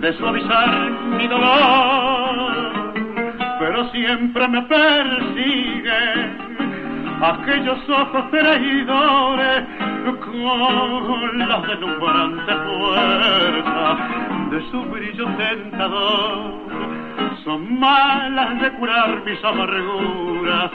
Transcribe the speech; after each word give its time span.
de 0.00 0.12
suavizar 0.16 0.90
mi 1.16 1.26
dolor, 1.26 2.92
pero 3.58 3.90
siempre 3.90 4.48
me 4.48 4.62
persiguen 4.62 6.38
aquellos 7.20 7.78
ojos 7.88 8.30
traidores 8.30 9.64
con 10.24 11.38
la 11.38 11.60
deslumbrante 11.60 12.52
fuerza 12.54 13.96
de 14.50 14.70
su 14.70 14.82
brillo 14.84 15.26
tentador. 15.36 16.54
Son 17.44 17.80
malas 17.80 18.60
de 18.60 18.72
curar 18.74 19.22
mis 19.24 19.44
amarguras 19.44 20.70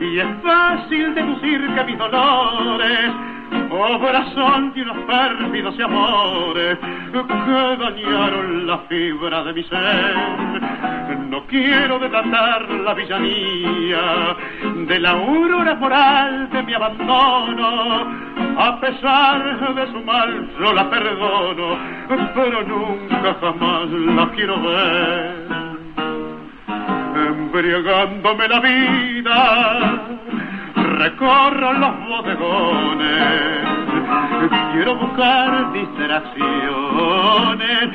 y 0.00 0.18
es 0.20 0.26
fácil 0.42 1.14
deducir 1.14 1.74
que 1.74 1.84
mis 1.84 1.98
dolores 1.98 3.12
obra 3.70 4.24
son 4.34 4.72
de 4.72 4.82
unos 4.82 4.96
pérfidos 5.04 5.80
amores 5.80 6.78
que 7.12 7.76
dañaron 7.78 8.66
la 8.66 8.78
fibra 8.88 9.44
de 9.44 9.52
mi 9.52 9.62
ser. 9.64 10.14
No 11.28 11.46
quiero 11.46 11.98
delatar 11.98 12.68
la 12.70 12.94
villanía 12.94 14.36
de 14.86 14.98
la 15.00 15.10
aurora 15.10 15.74
moral 15.74 16.50
de 16.50 16.62
mi 16.62 16.74
abandono. 16.74 18.28
A 18.58 18.80
pesar 18.80 19.74
de 19.74 19.86
su 19.92 20.00
mal, 20.04 20.50
yo 20.58 20.72
la 20.72 20.90
perdono, 20.90 21.78
pero 22.34 22.62
nunca 22.62 23.36
jamás 23.40 23.88
la 23.90 24.30
quiero 24.30 24.60
ver. 24.62 25.48
Embriagándome 27.14 28.48
la 28.48 28.60
vida, 28.60 30.18
recorro 30.98 31.72
los 31.74 32.08
bodegones, 32.08 33.68
quiero 34.72 34.96
buscar 34.96 35.72
distracciones 35.72 37.90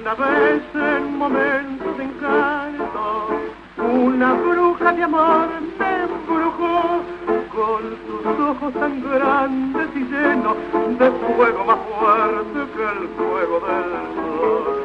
Una 0.01 0.15
vez 0.15 0.63
en 0.75 1.17
momentos 1.19 1.99
de 1.99 2.05
encanto, 2.05 2.60
una 3.91 4.35
bruja 4.35 4.93
de 4.93 5.03
amor 5.03 5.49
me 5.79 6.05
embrujó 6.05 7.03
con 7.55 7.83
sus 8.07 8.41
ojos 8.41 8.73
tan 8.75 9.03
grandes 9.03 9.89
y 9.95 9.99
llenos 10.01 10.57
de 10.99 11.11
fuego 11.11 11.65
más 11.65 11.79
fuerte 11.99 12.73
que 12.77 12.83
el 12.83 13.09
fuego 13.17 13.61
del 13.67 13.91
sol. 14.15 14.77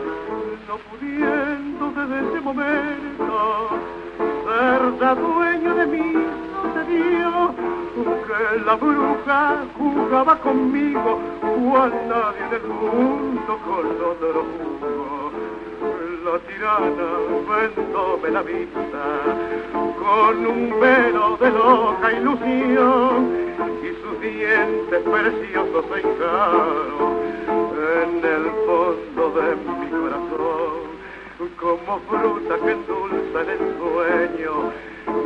No 0.67 0.77
pudiendo 0.89 1.91
desde 1.91 2.29
ese 2.29 2.41
momento 2.41 3.69
ser 4.45 5.15
dueño 5.15 5.75
de 5.75 5.85
mí, 5.85 6.13
sucedió 6.63 7.53
que 8.25 8.65
la 8.65 8.75
bruja 8.75 9.63
jugaba 9.77 10.35
conmigo 10.39 11.19
cual 11.41 11.91
nadie 12.09 12.59
del 12.59 12.67
mundo 12.69 13.59
con 13.65 13.85
otro 14.11 14.74
tirana 16.39 17.07
vendóme 17.47 18.29
la 18.29 18.41
vista 18.41 19.05
con 19.99 20.45
un 20.45 20.79
velo 20.79 21.37
de 21.37 21.51
loca 21.51 22.11
ilusión 22.11 23.19
y 23.83 23.89
sus 24.01 24.21
dientes 24.21 25.01
preciosos 25.03 25.85
se 25.91 25.99
en 28.03 28.25
el 28.25 28.45
fondo 28.65 29.23
de 29.39 29.55
mi 29.55 29.89
corazón 29.89 30.84
como 31.59 31.99
fruta 32.01 32.55
que 32.63 32.71
endulza 32.71 33.41
en 33.41 33.49
el 33.49 33.77
sueño 33.77 34.71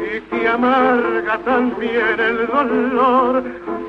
y 0.03 0.21
que 0.21 0.47
amarga 0.47 1.37
también 1.39 2.19
el 2.19 2.47
dolor. 2.47 3.43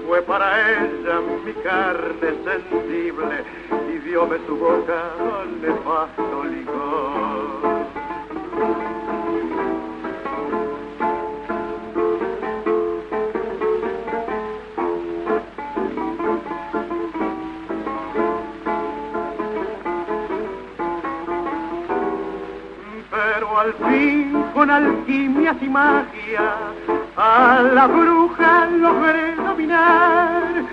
Fue 0.06 0.22
para 0.22 0.82
ella 0.82 1.20
mi 1.44 1.52
carne 1.62 2.34
sensible 2.44 3.44
y 3.88 3.98
dióme 3.98 4.36
su 4.46 4.56
boca 4.56 5.14
nefasto 5.62 6.44
licor. 6.44 7.29
Al 23.60 23.74
fin 23.74 24.44
con 24.54 24.70
alquimias 24.70 25.56
y 25.60 25.68
magia 25.68 26.54
a 27.14 27.60
la 27.74 27.86
bruja 27.86 28.66
logré 28.66 29.34
dominar. 29.34 30.64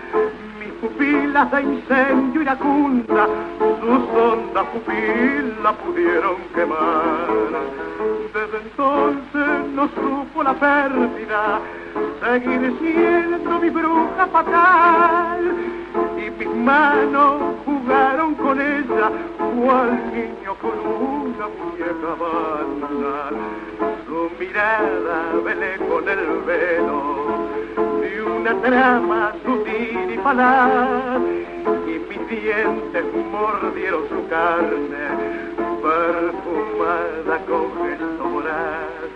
Mis 0.58 0.72
pupilas 0.80 1.52
de 1.52 1.62
incendio 1.64 2.42
iracunda, 2.44 3.28
sus 3.82 4.04
hondas 4.18 4.66
pupilas 4.68 5.76
pudieron 5.86 6.38
quemar. 6.56 7.28
Desde 8.34 8.58
entonces 8.64 9.50
no 9.74 9.90
supo 9.90 10.44
la 10.44 10.54
pérdida, 10.54 11.60
seguir 12.24 12.74
siendo 12.80 13.60
mi 13.60 13.70
bruja 13.70 14.28
fatal. 14.32 15.87
Mis 16.38 16.48
manos 16.50 17.56
jugaron 17.66 18.36
con 18.36 18.62
ella, 18.62 19.10
cual 19.38 20.14
niño 20.14 20.54
con 20.62 20.78
una 20.80 21.48
muñeca 21.58 22.14
banal. 22.22 23.36
Su 24.06 24.30
mirada 24.40 25.18
velé 25.44 25.78
con 25.78 26.08
el 26.08 26.42
velo 26.46 27.38
de 28.02 28.22
una 28.22 28.54
trama 28.62 29.34
sutil 29.44 30.12
y 30.14 30.18
falaz. 30.18 31.22
Y 31.88 32.00
mis 32.08 32.30
dientes 32.30 33.06
mordieron 33.32 34.08
su 34.08 34.28
carne, 34.30 35.06
perfumada 35.82 37.46
con 37.48 37.88
gesto 37.88 38.26
moral. 38.26 39.07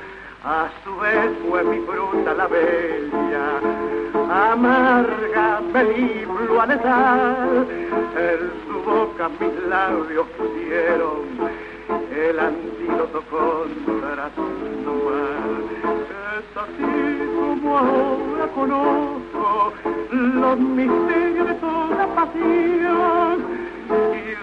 A 0.43 0.69
su 0.83 0.95
vez 0.97 1.31
fue 1.47 1.63
mi 1.63 1.79
fruta 1.85 2.33
la 2.33 2.47
bella, 2.47 3.59
amarga, 4.51 5.61
película 5.71 6.65
letal. 6.65 7.67
En 8.17 8.51
su 8.65 8.81
boca 8.81 9.29
mis 9.39 9.67
labios 9.69 10.25
pusieron 10.37 11.51
el 12.11 12.39
antídoto 12.39 13.21
contra 13.29 14.31
su 14.33 14.41
mal. 14.41 15.69
Es 16.39 16.57
así 16.57 17.30
ahora 17.77 18.47
conozco 18.55 19.73
los 20.11 20.59
misterios 20.59 21.47
de 21.47 21.53
toda 21.55 22.07
pasión 22.15 23.45
y 23.89 23.91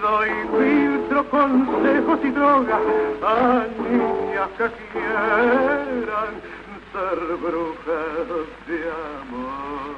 doy 0.01 0.29
filtro, 0.57 1.23
consejos 1.29 2.19
y 2.23 2.29
drogas 2.29 2.81
a 3.23 3.65
niñas 3.89 4.49
que 4.57 4.67
quieran 4.91 6.31
ser 6.91 7.19
brujas 7.37 8.27
de 8.67 8.79
amor. 9.21 9.95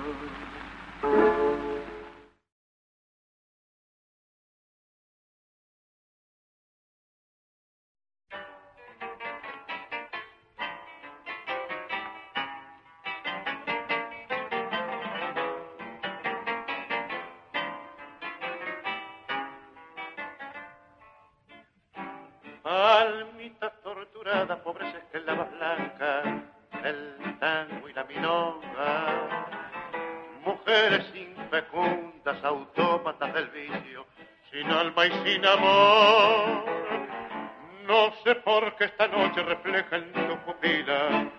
Almita 22.71 23.69
torturada, 23.83 24.63
pobres 24.63 24.95
esclavas 24.95 25.51
blancas, 25.51 26.23
el 26.85 27.37
tango 27.37 27.89
y 27.89 27.93
la 27.93 28.05
milonga. 28.05 29.27
Mujeres 30.45 31.05
infecundas, 31.13 32.41
autómatas 32.41 33.33
del 33.33 33.49
vicio, 33.49 34.05
sin 34.49 34.71
alma 34.71 35.05
y 35.05 35.11
sin 35.25 35.45
amor. 35.45 36.63
No 37.87 38.13
sé 38.23 38.35
por 38.35 38.73
qué 38.77 38.85
esta 38.85 39.05
noche 39.07 39.43
refleja 39.43 39.97
en 39.97 40.13
tu 40.13 40.37
pupila 40.45 41.29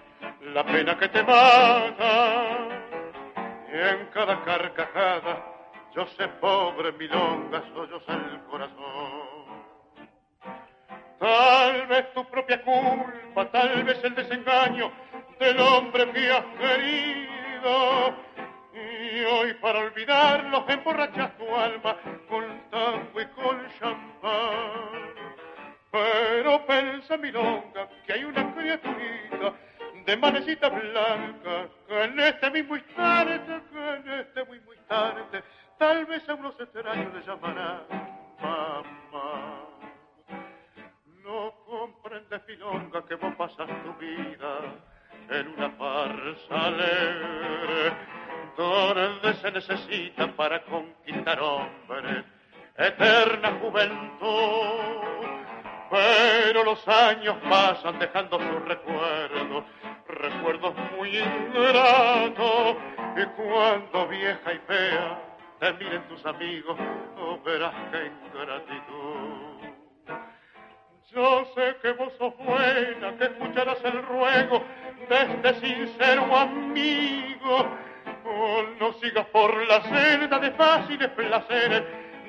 la 0.53 0.65
pena 0.67 0.99
que 0.99 1.09
te 1.09 1.23
mata. 1.23 2.59
Y 3.73 3.79
en 3.79 4.07
cada 4.13 4.45
carcajada 4.45 5.47
yo 5.95 6.07
sé 6.09 6.29
pobre 6.29 6.93
milonga, 6.93 7.63
soy 7.73 7.89
el 8.09 8.41
corazón. 8.51 9.22
Tal 11.23 11.87
vez 11.87 12.13
tu 12.15 12.25
propia 12.25 12.61
culpa, 12.63 13.49
tal 13.53 13.85
vez 13.85 14.03
el 14.03 14.13
desengaño 14.17 14.91
del 15.39 15.61
hombre 15.61 16.11
que 16.11 16.33
has 16.33 16.45
querido. 16.59 18.15
Y 18.75 19.25
hoy 19.25 19.55
para 19.55 19.79
olvidarlo 19.79 20.65
emborrachas 20.67 21.39
tu 21.39 21.55
alma 21.55 21.97
con 22.29 22.45
tango 22.73 23.21
y 23.21 23.27
con 23.27 23.69
champán. 23.79 25.15
Pero 25.93 26.67
pensa 26.67 27.17
milonga 27.17 27.89
que 28.05 28.15
hay 28.15 28.25
una 28.25 28.53
criaturita 28.55 29.53
de 30.05 30.17
manecita 30.17 30.71
blanca 30.71 31.69
que 31.87 32.03
en 32.03 32.19
este 32.19 32.51
mismo 32.51 32.77
instante, 32.77 33.63
que 33.71 33.95
en 33.95 34.21
este 34.21 34.45
mismo 34.47 34.75
instante 34.75 35.45
Tal 35.79 36.07
vez 36.07 36.29
a 36.29 36.35
unos 36.35 36.55
extraños 36.61 37.13
le 37.13 37.23
llamará 37.23 37.85
mamá. 38.41 39.62
Comprendes, 42.01 42.41
Pilonga, 42.43 43.05
que 43.07 43.15
vos 43.17 43.35
pasas 43.37 43.69
tu 43.85 43.93
vida 43.95 44.59
en 45.29 45.49
una 45.49 45.71
farsa 45.71 46.67
alegre, 46.67 47.93
donde 48.57 49.35
se 49.35 49.51
necesita 49.51 50.27
para 50.35 50.63
conquistar 50.65 51.39
hombres 51.41 52.25
eterna 52.77 53.59
juventud. 53.61 55.03
Pero 55.91 56.65
los 56.65 56.89
años 56.89 57.37
pasan 57.49 57.99
dejando 57.99 58.39
sus 58.39 58.65
recuerdos, 58.65 59.65
recuerdos 60.09 60.75
muy 60.97 61.19
ingratos, 61.19 62.77
y 63.17 63.25
cuando 63.37 64.09
vieja 64.09 64.55
y 64.55 64.59
fea 64.61 65.19
te 65.61 65.73
miren 65.75 66.09
tus 66.09 66.25
amigos, 66.25 66.77
verás 67.45 67.75
que 67.91 68.07
ingratitud. 68.07 69.52
Yo 71.15 71.45
sé 71.55 71.77
que 71.83 71.93
vos 71.93 72.11
sos 72.19 72.35
buena, 72.39 73.17
que 73.19 73.25
escucharás 73.25 73.85
el 73.85 74.03
ruego 74.03 74.65
de 75.11 75.23
este 75.23 75.55
sincero 75.61 76.35
amigo. 76.35 77.69
Oh, 78.25 78.63
no 78.81 78.93
sigas 78.95 79.27
por 79.27 79.55
la 79.67 79.83
senda 79.83 80.39
de 80.39 80.51
fáciles 80.53 81.11
placeres, 81.11 81.83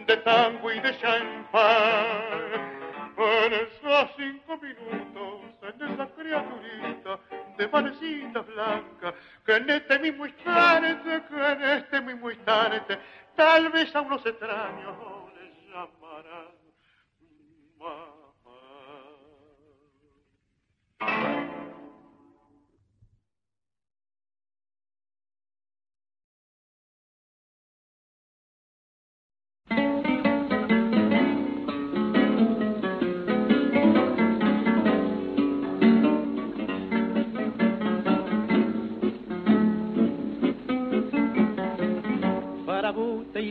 de 0.06 0.18
tango 0.18 0.70
y 0.70 0.80
de 0.82 0.98
champán. 0.98 2.74
En 3.16 3.54
esos 3.54 4.12
cinco 4.18 4.58
minutos, 4.58 5.42
en 5.62 5.94
esa 5.94 6.08
criaturita 6.08 7.20
de 7.58 7.68
manecita 7.70 8.42
blanca, 8.42 9.14
que 9.46 9.56
en 9.56 9.70
este 9.70 10.00
mismo 10.00 10.26
instante, 10.26 11.24
que 11.30 11.52
en 11.52 11.62
este 11.62 12.02
mismo 12.02 12.30
instante 12.30 12.98
tal 13.36 13.70
vez 13.70 13.96
a 13.96 14.02
unos 14.02 14.26
extraños 14.26 14.98
les 15.40 15.70
llamarán. 15.70 16.54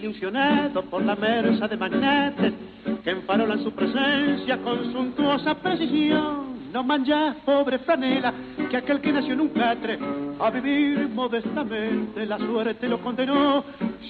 Ilusionado 0.02 0.82
por 0.82 1.02
la 1.04 1.14
merza 1.14 1.68
de 1.68 1.76
magnates 1.76 2.52
que 3.04 3.10
enfarolan 3.10 3.62
su 3.62 3.72
presencia 3.72 4.58
con 4.58 4.92
suntuosa 4.92 5.54
precisión. 5.54 6.52
No 6.72 6.82
manjas, 6.82 7.36
pobre 7.44 7.78
franela, 7.80 8.32
que 8.70 8.78
aquel 8.78 9.00
que 9.00 9.12
nació 9.12 9.34
en 9.34 9.42
un 9.42 9.48
catre 9.50 9.98
a 10.40 10.50
vivir 10.50 11.06
modestamente 11.10 12.24
la 12.24 12.38
suerte 12.38 12.88
lo 12.88 12.98
condenó. 13.00 13.62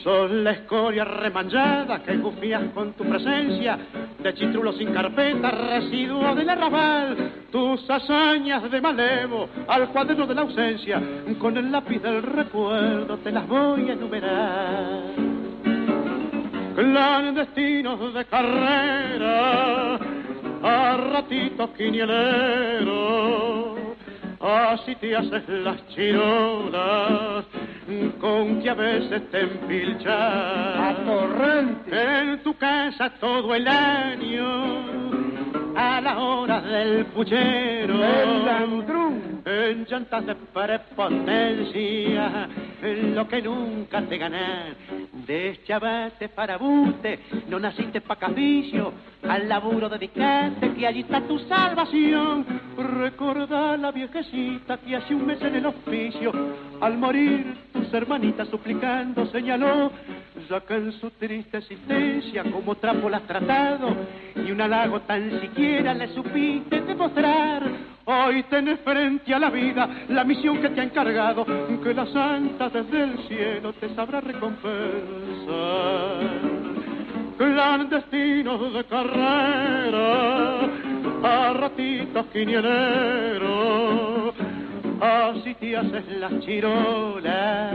Son 0.04 0.44
la 0.44 0.52
escoria 0.52 1.04
remanchada 1.04 2.02
que 2.02 2.16
gufías 2.16 2.62
con 2.72 2.92
tu 2.92 3.04
presencia, 3.04 3.76
de 4.22 4.34
chitrulo 4.34 4.72
sin 4.74 4.92
carpeta, 4.92 5.50
residuo 5.50 6.34
del 6.36 6.48
arrabal. 6.48 7.32
Tus 7.50 7.90
hazañas 7.90 8.70
de 8.70 8.80
malevo 8.80 9.48
al 9.66 9.88
cuaderno 9.88 10.26
de 10.26 10.34
la 10.34 10.42
ausencia, 10.42 11.02
con 11.40 11.56
el 11.56 11.70
lápiz 11.70 12.00
del 12.00 12.22
recuerdo 12.22 13.18
te 13.18 13.32
las 13.32 13.46
voy 13.48 13.90
a 13.90 13.92
enumerar 13.92 15.31
clandestinos 16.74 18.14
de 18.14 18.24
carrera, 18.24 19.98
a 20.62 20.96
ratitos 21.12 21.70
quinieleros, 21.70 23.78
así 24.40 24.94
te 24.96 25.16
haces 25.16 25.48
las 25.48 25.86
chirolas, 25.88 27.44
con 28.20 28.62
que 28.62 28.70
a 28.70 28.74
veces 28.74 29.30
te 29.30 29.40
empilchas. 29.40 30.14
A 30.14 30.94
torrente. 31.04 32.20
En 32.20 32.42
tu 32.42 32.54
casa 32.54 33.10
todo 33.20 33.54
el 33.54 33.68
año 33.68 35.21
a 35.76 36.00
la 36.00 36.18
hora 36.18 36.60
del 36.60 37.06
puchero. 37.06 38.04
El 38.04 38.44
landrún. 38.44 39.42
En 39.44 39.84
llantas 39.84 40.26
de 40.26 40.34
prepotencia, 40.34 42.48
en 42.80 43.14
lo 43.14 43.26
que 43.26 43.42
nunca 43.42 44.00
te 44.02 44.16
gané. 44.16 44.74
Deschavate 45.26 46.28
para 46.28 46.58
buste, 46.58 47.20
no 47.48 47.58
naciste 47.58 48.00
pa' 48.00 48.16
capricio, 48.16 48.92
al 49.28 49.48
laburo 49.48 49.88
dedicate 49.88 50.74
que 50.74 50.86
allí 50.86 51.00
está 51.00 51.20
tu 51.22 51.38
salvación. 51.40 52.46
Recordá 52.76 53.76
la 53.76 53.90
viejecita 53.90 54.78
que 54.78 54.96
hace 54.96 55.14
un 55.14 55.26
mes 55.26 55.42
en 55.42 55.56
el 55.56 55.66
oficio, 55.66 56.32
al 56.82 56.98
morir 56.98 57.46
tus 57.72 57.94
hermanitas 57.94 58.48
suplicando 58.48 59.24
señaló 59.26 59.92
ya 60.50 60.60
que 60.60 60.74
en 60.74 60.92
su 60.92 61.10
triste 61.10 61.58
existencia 61.58 62.42
como 62.42 62.74
trapo 62.74 63.08
la 63.08 63.20
tratado 63.20 63.94
y 64.34 64.50
un 64.50 64.60
halago 64.60 65.00
tan 65.02 65.40
siquiera 65.40 65.94
le 65.94 66.08
supiste 66.08 66.80
demostrar. 66.80 67.62
Hoy 68.04 68.42
tenés 68.50 68.80
frente 68.80 69.32
a 69.32 69.38
la 69.38 69.48
vida 69.50 69.88
la 70.08 70.24
misión 70.24 70.60
que 70.60 70.70
te 70.70 70.80
ha 70.80 70.84
encargado, 70.84 71.46
que 71.82 71.94
la 71.94 72.06
santa 72.06 72.68
desde 72.68 73.04
el 73.04 73.18
cielo 73.28 73.72
te 73.74 73.94
sabrá 73.94 74.20
recompensar. 74.20 74.72
Clandestinos 77.38 78.74
de 78.74 78.84
carrera, 78.84 80.60
a 81.22 81.52
ratitos 81.52 82.26
quinieleros, 85.02 85.04
así 85.40 85.54
te 85.54 85.76
haces 85.76 86.08
las 86.18 86.40
chirolas 86.40 87.74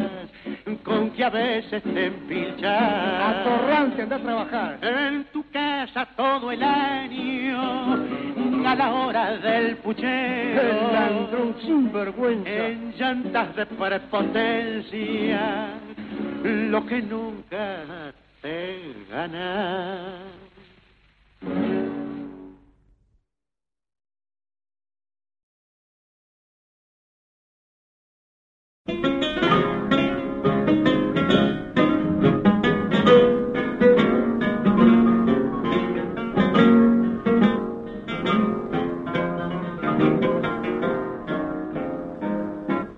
con 0.84 1.12
que 1.12 1.24
a 1.24 1.30
veces 1.30 1.84
te 1.84 2.06
empilchas. 2.06 2.64
Atorrante, 2.64 4.02
anda 4.04 4.16
a 4.16 4.20
trabajar. 4.20 4.80
En 4.82 5.26
tu 5.26 5.44
casa 5.52 6.08
todo 6.16 6.52
el 6.52 6.64
año, 6.64 7.94
a 8.66 8.76
la 8.76 8.94
hora 8.94 9.38
del 9.38 9.78
puchero. 9.78 10.62
El 10.62 10.94
ladrón 10.94 11.56
sin 11.62 11.92
vergüenza. 11.92 12.50
En 12.50 12.94
llantas 12.98 13.56
de 13.56 13.66
prepotencia, 13.66 15.70
lo 16.44 16.86
que 16.86 17.02
nunca 17.02 18.14
te 18.42 18.94
gana. 19.10 20.20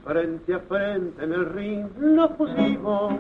Frente 0.06 0.54
a 0.54 0.60
frente 0.60 1.24
en 1.24 1.34
el 1.34 1.46
ring 1.54 1.88
nos 1.98 2.32
pusimos, 2.32 3.14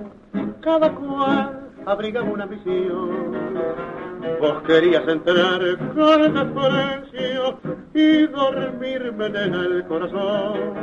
cada 0.61 0.93
cual 0.93 1.69
abrigaba 1.85 2.29
una 2.29 2.45
visión. 2.45 4.08
Vos 4.39 4.61
querías 4.63 5.07
entrar 5.07 5.61
con 5.95 6.33
desprecio 6.33 7.59
y 7.93 8.27
dormirme 8.27 9.25
en 9.27 9.53
el 9.53 9.85
corazón. 9.88 10.73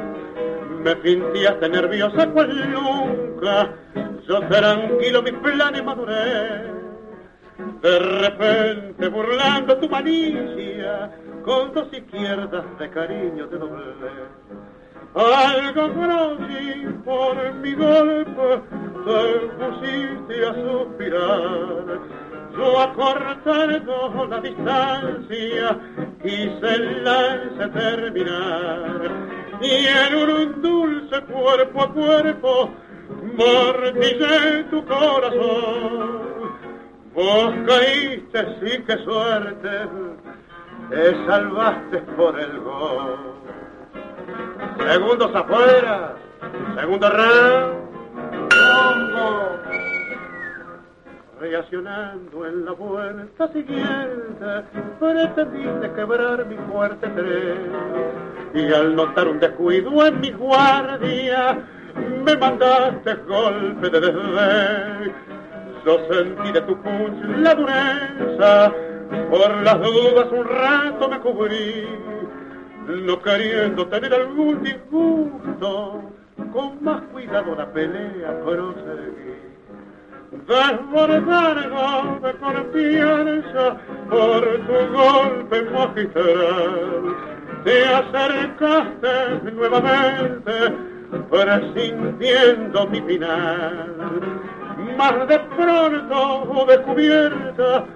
Me 0.82 0.96
fintiaste 0.96 1.68
nerviosa 1.68 2.30
cual 2.30 2.72
nunca, 2.72 3.74
yo 4.26 4.40
tranquilo 4.48 5.22
mis 5.22 5.34
planes 5.34 5.84
maduré. 5.84 6.76
De 7.82 7.98
repente 7.98 9.08
burlando 9.08 9.76
tu 9.78 9.88
malicia, 9.88 11.10
con 11.44 11.72
dos 11.72 11.88
izquierdas 11.92 12.64
de 12.78 12.90
cariño 12.90 13.48
te 13.48 13.56
doblé. 13.56 13.84
Algo 15.14 15.88
grossi 15.94 16.86
por 17.04 17.54
mi 17.54 17.74
golpe 17.74 18.62
te 19.04 19.48
pusiste 19.56 20.46
a 20.46 20.54
suspirar. 20.54 22.25
Yo 22.56 22.80
acortando 22.80 24.26
la 24.30 24.40
distancia 24.40 25.78
quise 26.22 26.74
el 26.74 27.04
lance 27.04 27.68
terminar 27.68 29.10
y 29.60 29.86
en 29.86 30.30
un 30.30 30.62
dulce 30.62 31.20
cuerpo 31.22 31.82
a 31.82 31.92
cuerpo 31.92 32.70
mordillé 33.36 34.64
tu 34.70 34.84
corazón. 34.86 36.26
Vos 37.14 37.54
caíste, 37.66 38.58
sí 38.60 38.82
que 38.84 38.98
suerte, 39.04 39.88
te 40.90 41.26
salvaste 41.26 41.98
por 42.16 42.40
el 42.40 42.58
gol. 42.60 43.34
Segundos 44.78 45.34
afuera, 45.34 46.14
segundo 46.74 47.10
round, 47.10 47.86
Reaccionando 51.38 52.46
en 52.46 52.64
la 52.64 52.72
vuelta 52.72 53.48
siguiente, 53.52 54.64
pretendiste 54.98 55.92
quebrar 55.92 56.46
mi 56.46 56.56
fuerte 56.70 57.06
tren. 57.08 57.72
Y 58.54 58.72
al 58.72 58.96
notar 58.96 59.28
un 59.28 59.38
descuido 59.38 60.06
en 60.06 60.20
mi 60.20 60.30
guardia, 60.32 61.58
me 62.24 62.36
mandaste 62.36 63.14
golpe 63.28 63.90
de 63.90 64.00
desdén. 64.00 65.14
Yo 65.84 65.98
sentí 66.10 66.52
de 66.52 66.60
tu 66.62 66.80
punch 66.82 67.38
la 67.38 67.54
dureza, 67.54 68.72
por 69.30 69.62
las 69.62 69.80
dudas 69.80 70.32
un 70.32 70.44
rato 70.44 71.08
me 71.08 71.20
cubrí 71.20 71.86
no 72.88 73.20
queriendo 73.20 73.86
tener 73.88 74.14
algún 74.14 74.62
disgusto, 74.62 76.02
con 76.52 76.82
más 76.82 77.02
cuidado 77.12 77.54
la 77.54 77.70
pelea 77.72 78.40
proseguí. 78.44 79.45
Desbordado 80.46 82.20
de 82.22 82.32
confianza 82.38 83.76
por 84.10 84.42
tu 84.66 84.78
golpe 84.92 85.62
magistral, 85.70 87.16
te 87.64 87.84
acercaste 87.84 89.52
nuevamente 89.52 90.52
presintiendo 91.30 92.86
mi 92.88 93.00
final. 93.02 93.94
Más 94.96 95.28
de 95.28 95.38
pronto 95.38 96.66
descubierta 96.66 97.86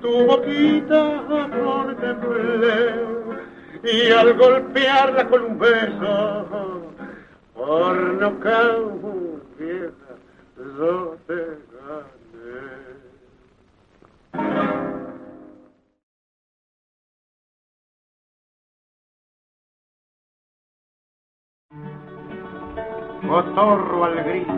tu 0.00 0.26
boquita 0.26 1.24
contemplé 1.26 3.18
y 3.82 4.10
al 4.10 4.34
golpearla 4.34 5.28
con 5.28 5.42
un 5.44 5.58
beso, 5.58 6.46
por 7.54 7.96
no 7.96 8.30
vieja, 9.58 9.92
yo. 10.78 11.16
Cotorro 23.26 24.04
al 24.04 24.22
grito, 24.22 24.52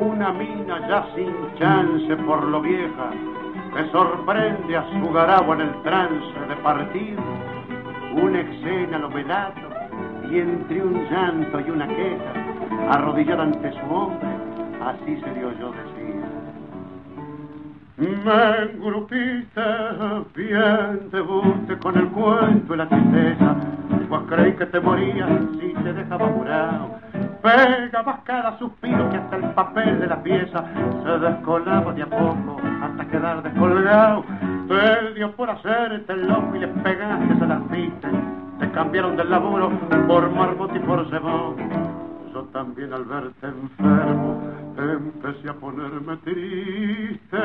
una 0.00 0.32
mina 0.32 0.88
ya 0.88 1.12
sin 1.16 1.54
chance 1.58 2.16
por 2.18 2.44
lo 2.44 2.60
vieja, 2.60 3.10
que 3.74 3.90
sorprende 3.90 4.76
a 4.76 4.88
su 4.90 5.12
garabo 5.12 5.54
en 5.54 5.62
el 5.62 5.82
trance 5.82 6.40
de 6.48 6.56
partir 6.62 7.18
una 8.14 8.40
escena 8.40 8.98
lo 8.98 9.08
velato 9.08 9.68
y 10.30 10.38
entre 10.38 10.82
un 10.82 11.04
llanto 11.10 11.60
y 11.60 11.70
una 11.70 11.88
queja, 11.88 12.32
arrodillada 12.90 13.42
ante 13.42 13.72
su 13.72 13.92
hombre, 13.92 14.28
así 14.82 15.20
se 15.20 15.34
dio 15.34 15.52
yo 15.58 15.72
decir. 15.72 15.91
Me 18.02 18.62
engrupiste, 18.64 19.60
bien 20.34 21.08
te 21.12 21.20
guste 21.20 21.78
con 21.78 21.96
el 21.96 22.08
cuento 22.08 22.74
y 22.74 22.76
la 22.76 22.88
tristeza, 22.88 23.54
pues 24.08 24.22
creí 24.28 24.52
que 24.54 24.66
te 24.66 24.80
morías 24.80 25.30
si 25.52 25.72
te 25.72 25.92
dejaba 25.92 26.26
jurado. 26.26 26.98
Pegabas 27.42 28.18
cada 28.24 28.58
suspiro 28.58 29.08
que 29.08 29.18
hasta 29.18 29.36
el 29.36 29.44
papel 29.54 30.00
de 30.00 30.06
la 30.08 30.20
pieza 30.20 30.64
se 31.04 31.18
descolaba 31.20 31.92
de 31.92 32.02
a 32.02 32.06
poco 32.06 32.60
hasta 32.82 33.06
quedar 33.06 33.40
descolgado. 33.44 34.24
Te 34.66 35.14
dio 35.14 35.30
por 35.36 35.50
hacerte 35.50 36.16
loco 36.16 36.56
y 36.56 36.58
le 36.58 36.68
pegaste, 36.68 37.38
se 37.38 37.46
las 37.46 37.70
viste. 37.70 38.08
Te 38.58 38.68
cambiaron 38.72 39.16
del 39.16 39.30
laburo 39.30 39.70
por 40.08 40.28
Margot 40.28 40.74
y 40.74 40.80
por 40.80 41.08
Cebón. 41.08 41.91
Yo 42.32 42.44
también 42.44 42.92
al 42.94 43.04
verte 43.04 43.46
enfermo 43.46 44.40
empecé 44.78 45.50
a 45.50 45.54
ponerme 45.54 46.16
triste 46.18 47.38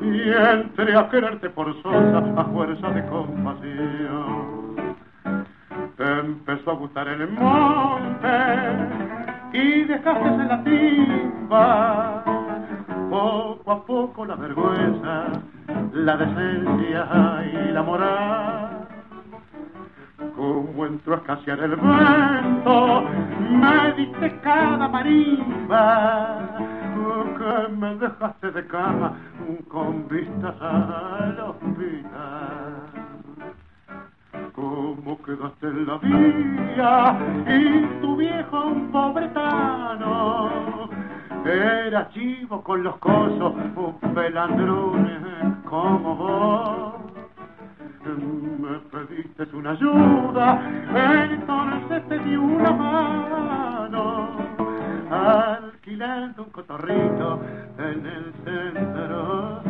y 0.00 0.30
entré 0.30 0.96
a 0.96 1.08
quererte 1.08 1.50
por 1.50 1.68
a 1.68 2.44
fuerza 2.44 2.90
de 2.90 3.06
compasión. 3.06 4.94
Te 5.96 6.18
empezó 6.20 6.70
a 6.70 6.74
gustar 6.74 7.08
el 7.08 7.28
monte 7.32 8.28
y 9.52 9.84
dejaste 9.84 10.28
en 10.28 10.48
la 10.48 10.64
timba 10.64 12.24
poco 13.10 13.72
a 13.72 13.84
poco 13.84 14.24
la 14.26 14.36
vergüenza, 14.36 15.26
la 15.92 16.16
decencia 16.16 17.08
y 17.52 17.72
la 17.72 17.82
moral. 17.82 18.79
Como 20.36 20.86
entró 20.86 21.14
a 21.14 21.18
escasear 21.18 21.60
el 21.60 21.76
viento, 21.76 23.04
me 23.50 23.92
diste 23.94 24.40
cada 24.40 24.88
marimba, 24.88 26.38
que 27.38 27.72
me 27.72 27.94
dejaste 27.96 28.50
de 28.50 28.66
cama 28.66 29.16
con 29.68 30.08
vistas 30.08 30.54
al 30.60 31.40
hospital. 31.40 32.74
Cómo 34.54 35.18
quedaste 35.22 35.66
en 35.66 35.86
la 35.86 35.98
vía 35.98 37.18
y 37.46 38.00
tu 38.00 38.16
viejo 38.16 38.66
un 38.66 38.92
pobretano 38.92 40.60
era 41.44 42.08
chivo 42.10 42.62
con 42.62 42.82
los 42.82 42.96
cosos, 42.98 43.54
un 43.76 44.14
pelandrones 44.14 45.20
como 45.68 46.16
vos. 46.16 46.94
Me 48.02 48.78
pediste 48.90 49.46
una 49.54 49.72
ayuda, 49.72 50.58
entonces 51.30 52.08
te 52.08 52.18
di 52.20 52.34
una 52.34 52.72
mano, 52.72 54.36
alquilando 55.10 56.44
un 56.44 56.50
cotorrito 56.50 57.40
en 57.78 58.06
el 58.06 58.32
centro. 58.44 59.60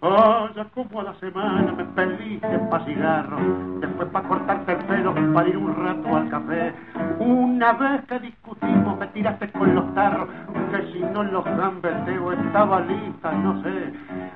Ya 0.00 0.64
como 0.74 1.00
a 1.00 1.02
la 1.02 1.14
semana 1.14 1.72
me 1.72 1.84
pediste 1.84 2.58
pa' 2.70 2.84
cigarro, 2.84 3.36
después 3.80 4.08
pa' 4.10 4.22
cortarte 4.22 4.72
el 4.72 4.84
pelo, 4.84 5.12
para 5.34 5.48
ir 5.48 5.56
un 5.56 5.74
rato 5.74 6.16
al 6.16 6.28
café. 6.28 6.72
Una 7.18 7.72
vez 7.72 8.04
que 8.06 8.20
discutimos 8.20 8.96
me 8.96 9.08
tiraste 9.08 9.50
con 9.50 9.74
los 9.74 9.92
tarros, 9.94 10.28
que 10.70 10.92
si 10.92 11.00
no 11.00 11.24
los 11.24 11.44
gambeteo 11.44 12.32
estaba 12.32 12.80
lista, 12.82 13.32
no 13.32 13.60
sé. 13.62 13.92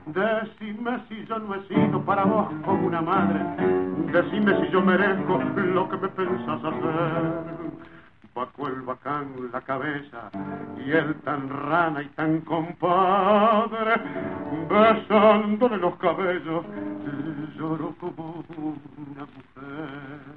Decime 0.06 0.98
si 1.08 1.24
yo 1.26 1.38
no 1.38 1.54
he 1.54 1.68
sido 1.68 2.00
para 2.02 2.24
vos 2.24 2.48
como 2.64 2.88
una 2.88 3.00
madre, 3.00 3.40
decime 4.12 4.60
si 4.62 4.72
yo 4.72 4.82
merezco 4.82 5.38
lo 5.38 5.88
que 5.88 5.96
me 5.96 6.08
pensás 6.08 6.64
hacer 6.64 7.62
Paco 8.34 8.66
el 8.66 8.80
bacán 8.80 9.50
la 9.52 9.60
cabeza 9.60 10.30
y 10.78 10.90
él 10.90 11.14
tan 11.22 11.50
rana 11.50 12.02
y 12.02 12.08
tan 12.10 12.40
compadre, 12.40 13.94
besándole 14.68 15.76
los 15.76 15.96
cabellos, 15.96 16.64
lloró 17.56 17.94
como 18.00 18.42
una 18.96 19.26
mujer. 19.26 20.32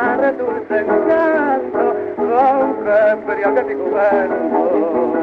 mar 0.00 0.36
dulce 0.36 0.78
encanto 0.78 1.94
con 2.16 2.84
que 2.84 2.96
embriague 3.12 3.62
mi 3.64 3.74
juventud. 3.74 5.18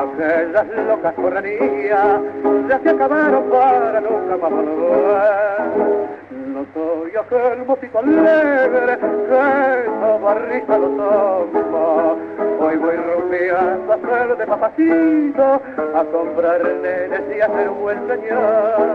Aquellas 0.00 0.66
locas 0.86 1.14
correrías 1.14 2.20
ya 2.68 2.78
se 2.82 2.90
acabaron 2.90 3.44
para 3.50 4.00
nunca 4.00 4.36
más 4.36 4.50
volver. 4.50 6.10
No 6.30 6.66
soy 6.74 7.12
aquel 7.16 7.64
músico 7.66 7.98
alegre 7.98 8.98
que 8.98 9.90
sobarriza 10.00 10.78
los 10.78 10.90
hombros. 10.90 12.18
Hoy 12.60 12.76
voy 12.76 12.96
rumiando 12.96 13.92
a 13.92 13.96
hacer 13.96 14.36
de 14.36 14.46
papacito, 14.46 15.60
a 15.94 16.04
comprar 16.12 16.62
nenes 16.82 17.22
y 17.36 17.40
a 17.40 17.48
ser 17.48 17.68
un 17.68 17.80
buen 17.80 17.98
señor. 18.08 18.88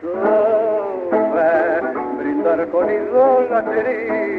Sube, 0.00 2.09
brindar 2.40 2.66
con 2.68 2.88
idolatría, 2.90 4.32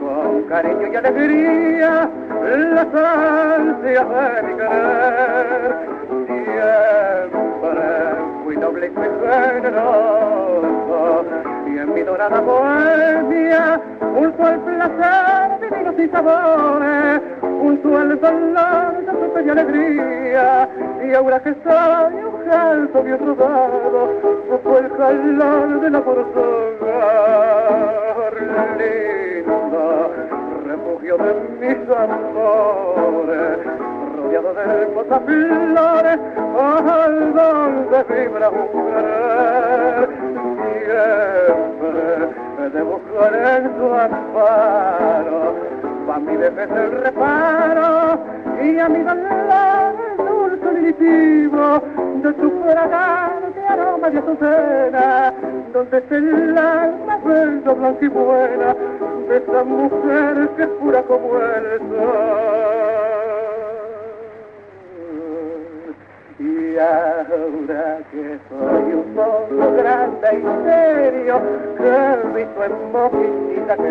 con 0.00 0.42
cariño 0.44 0.86
y 0.92 0.96
alegría, 0.96 2.08
las 2.44 2.94
ansias 2.94 4.08
de 4.08 4.42
mi 4.42 4.54
querer. 4.56 5.76
Siempre 6.26 7.40
fui 8.44 8.56
noble 8.56 8.86
y 8.86 8.90
fui 8.90 9.08
generoso, 9.20 11.24
en 11.78 11.94
mi 11.94 12.02
dorada 12.02 12.40
bohemia, 12.40 13.80
junto 14.14 14.42
al 14.44 14.60
placer 14.60 15.60
de 15.60 15.70
vinos 15.76 15.94
y 15.98 16.08
sabores, 16.08 17.20
junto 17.40 17.96
al 17.98 18.20
dolor 18.20 19.04
de 19.04 19.12
su 19.12 19.40
y 19.46 19.50
alegría, 19.50 20.68
y 21.04 21.14
ahora 21.14 21.40
que 21.40 21.54
soy 21.64 22.14
un 22.14 22.50
gelso 22.50 23.02
bien 23.02 23.18
rodado, 23.26 24.12
fue 24.62 24.78
el 24.78 24.92
calor 24.92 25.80
de 25.80 25.90
la 25.90 25.98
hogar 25.98 26.26
lindo, 28.78 30.12
refugio 30.66 31.16
de 31.18 31.34
mis 31.60 31.90
amores, 31.90 33.58
rodeado 34.16 34.54
de 34.54 34.62
hermosas 34.62 35.22
flores, 35.24 36.18
al 36.58 37.34
donde 37.34 38.04
vibra 38.04 38.50
un 38.50 38.68
querer, 38.72 40.08
siempre 40.96 42.70
de 42.70 42.82
buscar 42.82 43.34
en 43.34 43.76
su 43.76 43.94
amparo, 43.94 45.54
va 46.08 46.18
mi 46.18 46.36
vejez 46.36 46.70
el 46.70 46.90
reparo, 47.02 48.18
y 48.62 48.78
a 48.78 48.88
mi 48.88 49.00
dolor 49.00 49.94
dulce 50.18 50.80
directivo 50.80 51.82
de 52.22 52.34
su 52.40 52.50
fragante 52.62 53.60
aroma 53.68 54.10
de 54.10 54.18
azucena, 54.18 55.32
donde 55.72 55.98
es 55.98 56.12
el 56.12 56.58
alma 56.58 57.18
bello, 57.24 57.74
blanca 57.74 58.04
y 58.04 58.08
buena 58.08 58.74
de 59.28 59.36
esa 59.36 59.64
mujer 59.64 60.48
que 60.56 60.62
es 60.62 60.68
pura 60.80 61.02
como 61.02 61.38
el 61.38 61.78
sol. 61.78 62.85
Y 66.76 66.78
ahora 66.78 68.00
que 68.10 68.38
soy 68.50 68.92
un 68.92 69.14
poco 69.14 69.72
grande 69.78 70.28
y 70.30 70.68
serio, 70.68 71.40
que 71.78 72.36
visto 72.36 72.64
en 72.64 72.92
moquitita 72.92 73.76
que, 73.78 73.82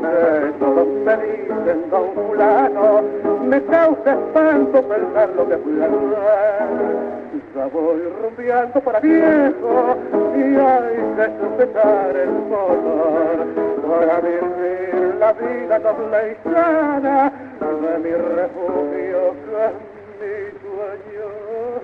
que 0.00 0.52
todos 0.60 0.86
me 0.86 1.16
dicen 1.16 1.90
don 1.90 2.14
fulano, 2.14 3.02
me 3.42 3.60
causa 3.64 4.12
espanto 4.12 4.82
pensar 4.82 5.30
lo 5.30 5.48
que 5.48 5.56
fulano 5.56 6.12
es. 6.12 7.54
Ya 7.56 7.66
voy 7.66 8.02
rumbeando 8.22 8.80
para 8.80 9.00
viejo 9.00 9.96
y 10.36 10.42
hay 10.54 10.96
que 11.16 11.26
sujetar 11.40 12.16
el 12.16 12.30
motor 12.50 13.46
para 13.88 14.20
vivir 14.20 15.16
la 15.18 15.32
vida 15.32 15.78
noble 15.80 16.30
y 16.30 16.48
sana 16.48 17.32
de 17.60 17.98
mi 17.98 18.12
refugio 18.12 19.34
con 19.50 19.50
sueño 19.50 19.93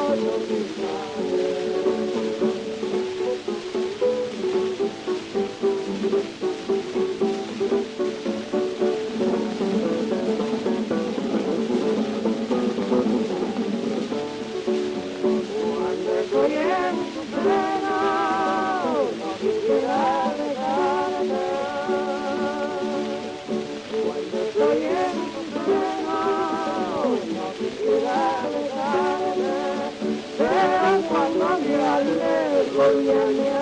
Yeah. 32.81 33.61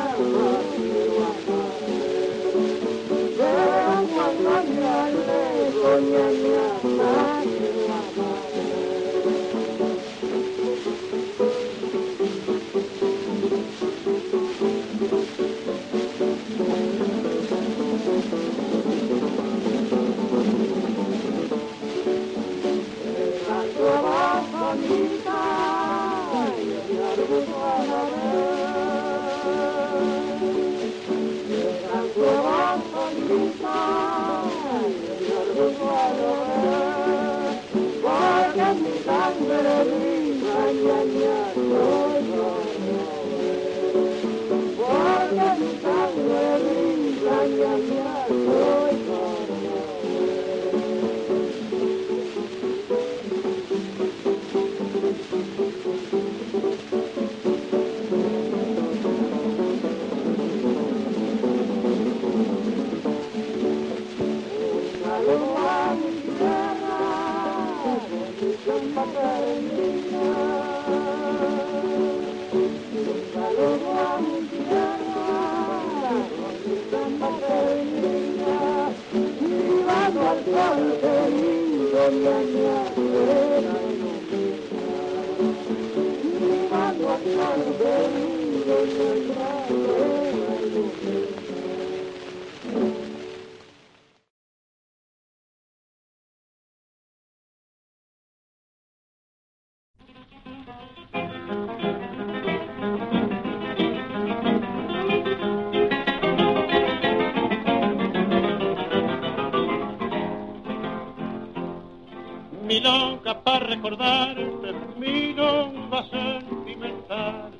Para 113.59 113.75
recordarte, 113.75 114.73
milonga 114.97 116.03
sentimental. 116.09 117.51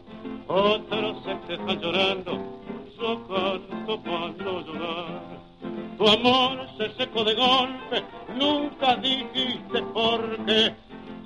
Otros 0.48 1.24
se 1.24 1.36
te 1.48 1.54
están 1.56 1.80
llorando, 1.82 2.32
yo 2.98 3.28
canto 3.28 4.44
no 4.44 4.62
llorar. 4.62 5.40
Tu 5.98 6.08
amor 6.08 6.68
se 6.78 6.90
secó 6.96 7.24
de 7.24 7.36
golpe, 7.36 8.04
nunca 8.36 8.96
dijiste 8.96 9.82
por 9.94 10.46
qué. 10.46 10.74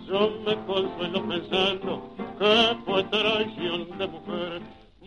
Yo 0.08 0.32
me 0.46 0.56
consuelo 0.66 1.28
pensando 1.28 2.16
que 2.40 2.78
fue 2.86 3.04
traición 3.04 3.98
de 3.98 4.08
mujer. 4.08 4.62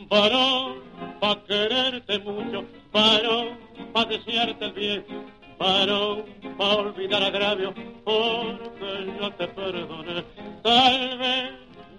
Varón, 0.09 0.75
pa' 1.21 1.43
quererte 1.45 2.19
mucho, 2.21 2.65
varón, 2.93 3.59
pa' 3.93 4.05
desearte 4.05 4.65
el 4.67 4.73
bien, 4.73 5.05
varón, 5.59 6.25
pa' 6.57 6.77
olvidar 6.77 7.23
agravio, 7.23 7.75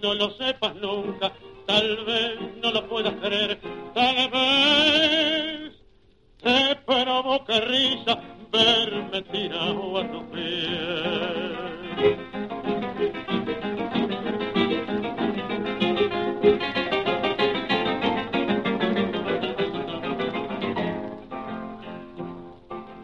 no 0.08 0.14
lo 0.14 0.30
sepas 0.38 0.74
nunca, 0.76 1.34
tal 1.66 2.06
vez 2.06 2.40
no 2.64 2.72
lo 2.72 2.88
puedas 2.88 3.14
creer, 3.16 3.60
tal 3.94 4.30
vez 4.32 5.74
te 6.42 6.76
provoca 6.86 7.60
risa 7.60 8.18
verme 8.50 9.22
tirado 9.24 9.98
a 9.98 10.10
tu 10.10 10.30
pies. 10.32 11.58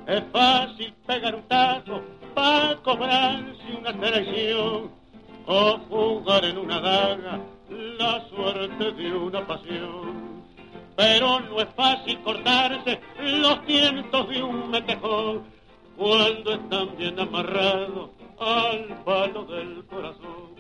Es 0.08 0.24
fácil 0.32 0.94
pegar 1.06 1.36
un 1.36 1.44
tajo 1.50 2.02
para 2.34 2.78
cobrarse 2.78 3.76
una 3.78 3.92
traición 3.92 5.03
o 5.46 5.78
jugar 5.90 6.46
en 6.46 6.58
una 6.58 6.80
daga 6.80 7.40
la 7.70 8.28
suerte 8.30 8.92
de 8.92 9.14
una 9.14 9.46
pasión. 9.46 10.44
Pero 10.96 11.40
no 11.40 11.60
es 11.60 11.68
fácil 11.76 12.20
cortarse 12.22 13.00
los 13.20 13.66
tientos 13.66 14.30
de 14.30 14.44
un 14.44 14.70
metejón 14.70 15.44
cuando 15.98 16.54
están 16.54 16.96
bien 16.98 17.20
amarrados 17.20 18.10
al 18.40 19.04
palo 19.04 19.46
del 19.46 19.84
corazón. 19.86 20.54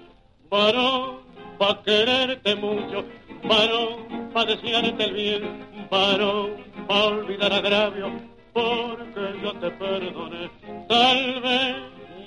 Varón, 0.50 1.17
pa' 1.58 1.82
quererte 1.84 2.56
mucho, 2.56 3.06
varón, 3.43 4.30
pa' 4.34 4.46
desearte 4.46 5.04
el 5.04 5.13
bien, 5.13 5.88
varón, 5.89 6.52
pa' 6.88 7.06
olvidar 7.06 7.54
agravio, 7.54 8.12
porque 8.54 9.39
yo 9.41 9.54
te 9.54 9.72
perdoné. 9.72 10.50
Tal 10.88 11.41
vez 11.41 11.76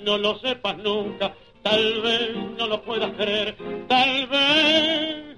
no 0.03 0.17
lo 0.17 0.37
sepas 0.39 0.77
nunca, 0.77 1.33
tal 1.69 2.01
vez 2.01 2.35
no 2.57 2.67
lo 2.67 2.81
puedas 2.81 3.11
creer, 3.11 3.57
tal 3.87 4.27
vez 4.27 5.37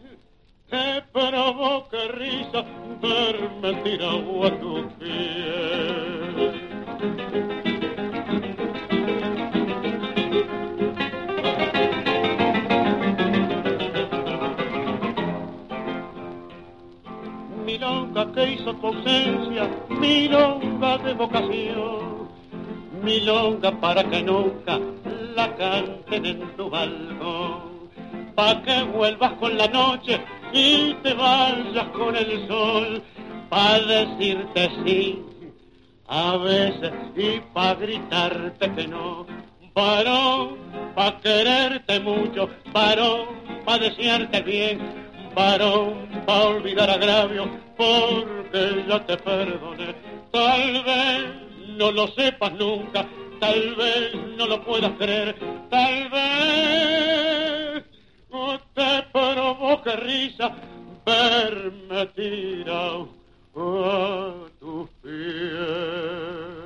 te 0.69 1.01
provoque 1.11 2.07
risa 2.09 2.63
verme 3.01 3.73
tirado 3.83 4.45
a 4.45 4.59
tu 4.59 4.87
pies. 4.99 6.53
milonga 17.65 18.31
que 18.33 18.51
hizo 18.53 18.73
tu 18.75 18.87
ausencia, 18.87 19.69
milonga 19.89 20.97
de 20.99 21.13
vocación, 21.13 22.29
milonga 23.03 23.71
para 23.79 24.03
que 24.03 24.21
nunca 24.21 24.79
la 25.39 25.55
canten 25.55 26.25
en 26.25 26.39
tu 26.57 26.69
balcón, 26.69 27.89
pa' 28.35 28.61
que 28.63 28.77
vuelvas 28.95 29.33
con 29.41 29.57
la 29.57 29.67
noche 29.67 30.19
y 30.51 30.93
te 31.03 31.13
vayas 31.13 31.87
con 31.99 32.13
el 32.23 32.31
sol, 32.49 33.01
pa' 33.49 33.79
decirte 33.95 34.63
sí 34.83 35.01
a 36.07 36.35
veces 36.37 36.91
y 37.15 37.39
pa' 37.53 37.75
gritarte 37.75 38.65
que 38.75 38.85
no. 38.87 39.25
Varón, 39.73 40.57
pa' 40.95 41.17
quererte 41.23 41.95
mucho, 42.01 42.49
varón, 42.73 43.27
pa' 43.65 43.77
desearte 43.77 44.41
bien, 44.41 44.77
varón, 45.35 45.93
pa' 46.25 46.47
olvidar 46.53 46.89
agravio, 46.89 47.43
porque 47.77 48.61
ya 48.89 48.99
te 49.05 49.15
perdoné. 49.15 49.89
Tal 50.33 50.83
vez 50.89 51.19
no 51.77 51.91
lo 51.91 52.07
sepas 52.09 52.51
nunca, 52.53 53.05
tal 53.39 53.75
vez 53.75 54.15
no 54.37 54.45
lo 54.47 54.63
puedas 54.63 54.91
creer, 54.97 55.35
tal 55.69 56.09
vez 56.09 57.83
no 58.31 58.59
te 58.73 59.03
provoque 59.11 59.95
risa 59.95 60.55
verme 61.05 62.05
tirado 62.07 63.09
a 63.55 64.33
tus 64.59 64.89
pies. 65.01 66.58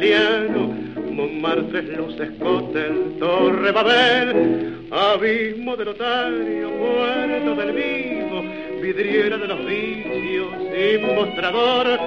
Italiano, 0.00 0.74
Montmartre, 1.12 1.82
luces, 1.82 2.30
Cotel, 2.38 3.16
Torre 3.18 3.70
Babel, 3.70 4.86
abismo 4.90 5.76
del 5.76 5.88
otario, 5.88 6.70
puerto 6.70 7.54
del 7.54 7.72
vivo, 7.72 8.42
vidriera 8.80 9.36
de 9.36 9.46
los 9.46 9.66
vicios 9.66 10.48
y 10.72 10.98
mostrador, 11.04 12.00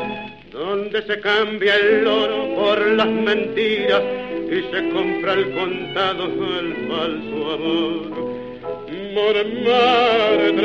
donde 0.51 1.03
se 1.03 1.19
cambia 1.19 1.75
el 1.75 2.07
oro 2.07 2.55
por 2.55 2.81
las 2.93 3.07
mentiras 3.07 4.01
y 4.47 4.61
se 4.73 4.89
compra 4.89 5.33
el 5.33 5.51
contado 5.51 6.25
el 6.25 6.87
falso 6.87 7.51
amor. 7.53 8.23
Mormadre, 9.13 10.63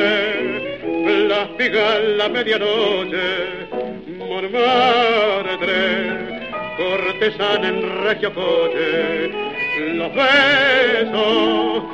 plástiga 1.04 1.98
la 2.16 2.28
medianoche, 2.30 3.68
mormadre, 4.16 5.97
cortesana 6.88 7.68
en 7.68 8.02
regio 8.02 8.32
coche, 8.32 9.30
los 9.94 10.14
besos 10.14 11.84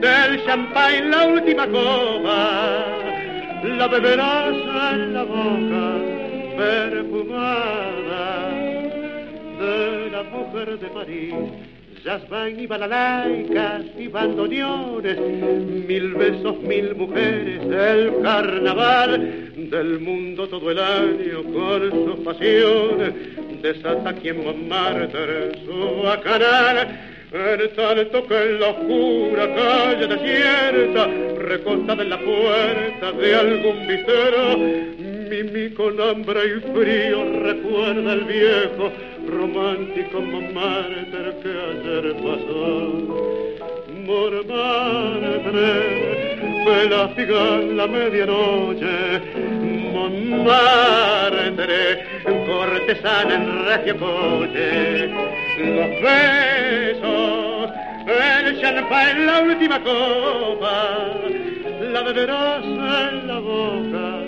del 0.00 0.44
champán 0.44 1.10
la 1.10 1.26
última 1.26 1.66
copa, 1.66 2.84
la 3.64 3.88
beberás 3.88 4.54
en 4.94 5.14
la 5.14 5.22
boca 5.22 5.84
perfumada 6.56 8.50
de 9.60 10.10
la 10.10 10.22
mujer 10.24 10.78
de 10.78 10.88
París. 10.88 11.34
Jasmine 12.04 12.62
y 12.62 12.66
balalaicas 12.66 13.82
y 13.96 14.08
bandoneones, 14.08 15.20
mil 15.86 16.14
besos, 16.14 16.58
mil 16.60 16.96
mujeres, 16.96 17.62
el 17.62 18.20
carnaval 18.22 19.52
del 19.70 20.00
mundo 20.00 20.48
todo 20.48 20.72
el 20.72 20.80
año 20.80 21.44
con 21.52 21.90
sus 21.90 22.24
pasiones, 22.24 23.14
desata 23.62 24.14
quien 24.14 24.42
Montmartre 24.42 25.64
su 25.64 26.02
bacanal, 26.02 26.88
en 27.32 27.74
tanto 27.76 28.26
que 28.26 28.36
en 28.36 28.60
la 28.60 28.68
oscura 28.70 29.54
calle 29.54 30.06
desierta, 30.08 31.06
recostada 31.38 32.02
en 32.02 32.10
la 32.10 32.18
puerta 32.18 33.12
de 33.12 33.34
algún 33.34 33.86
vitero, 33.86 35.01
Mimi 35.32 35.70
con 35.70 35.98
hambre 35.98 36.40
y 36.44 36.60
frío 36.60 37.24
recuerda 37.40 38.12
el 38.12 38.24
viejo 38.24 38.92
romántico 39.26 40.20
Montmartre 40.20 41.32
que 41.42 41.48
ayer 41.48 42.14
pasó. 42.16 42.68
Montmartre, 44.04 45.72
pelastiga 46.66 47.44
la 47.78 47.86
medianoche, 47.86 49.22
Montmartre, 49.94 51.80
cortesana 52.46 53.34
en 53.34 53.64
regio 53.64 53.96
coche, 53.96 55.08
los 55.60 55.92
besos 56.02 57.70
el 58.06 58.60
champán 58.60 59.24
la 59.24 59.40
última 59.40 59.82
copa, 59.82 61.14
la 61.90 62.02
beberás 62.02 62.64
en 62.64 63.26
la 63.26 63.38
boca 63.40 64.21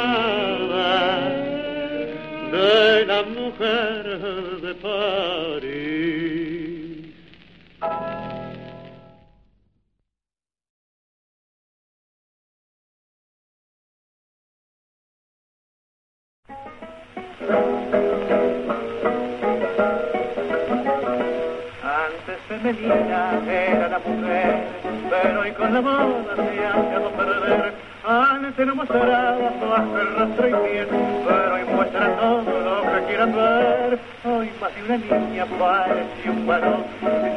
perfumada 0.00 1.28
de 2.52 3.06
la 3.06 3.22
mujer 3.22 4.18
de 4.62 4.74
París. 4.74 6.00
femenina 22.48 23.40
era 23.46 23.88
la 23.88 23.98
mujer, 24.00 24.66
pero 25.08 25.40
hoy 25.40 25.52
con 25.52 25.72
la 25.72 25.80
moda 25.80 26.36
se 26.36 26.66
ha 26.66 26.72
dejado 26.82 27.10
perder. 27.12 27.89
Antes 28.02 28.66
no 28.66 28.74
mostraba 28.74 29.36
su 29.36 30.18
rastro 30.18 30.48
y 30.48 30.52
piel, 30.52 30.88
pero 31.28 31.54
hoy 31.54 31.64
muestra 31.64 32.16
todo 32.16 32.42
lo 32.42 32.82
que 32.82 33.04
quieran 33.06 33.32
ver. 33.36 33.98
Hoy 34.24 34.50
más 34.60 34.72
una 34.84 34.96
niña 34.96 35.46
parece 35.58 36.30
un 36.30 36.46
varón, 36.46 36.84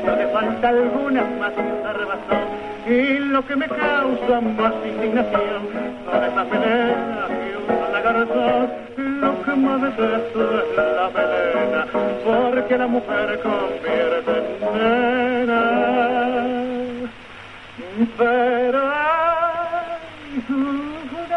no 0.05 0.15
le 0.15 0.27
falta 0.27 0.69
alguna 0.69 1.23
más 1.39 1.51
observación. 1.51 2.43
Y 2.87 3.19
lo 3.19 3.45
que 3.45 3.55
me 3.55 3.67
causa 3.67 4.41
más 4.41 4.73
indignación 4.85 5.67
son 6.05 6.23
esas 6.23 6.47
peleas 6.47 7.29
que 7.29 7.57
usa 7.57 7.89
la. 7.91 7.99
Lo 8.97 9.43
que 9.43 9.51
más 9.51 9.81
detesto 9.81 10.59
es 10.59 10.75
la 10.77 11.09
melena, 11.09 11.87
porque 12.23 12.77
la 12.77 12.87
mujer 12.87 13.39
convierte 13.41 14.31
en 14.31 15.45
nena. 15.45 15.63
Pero 18.17 18.79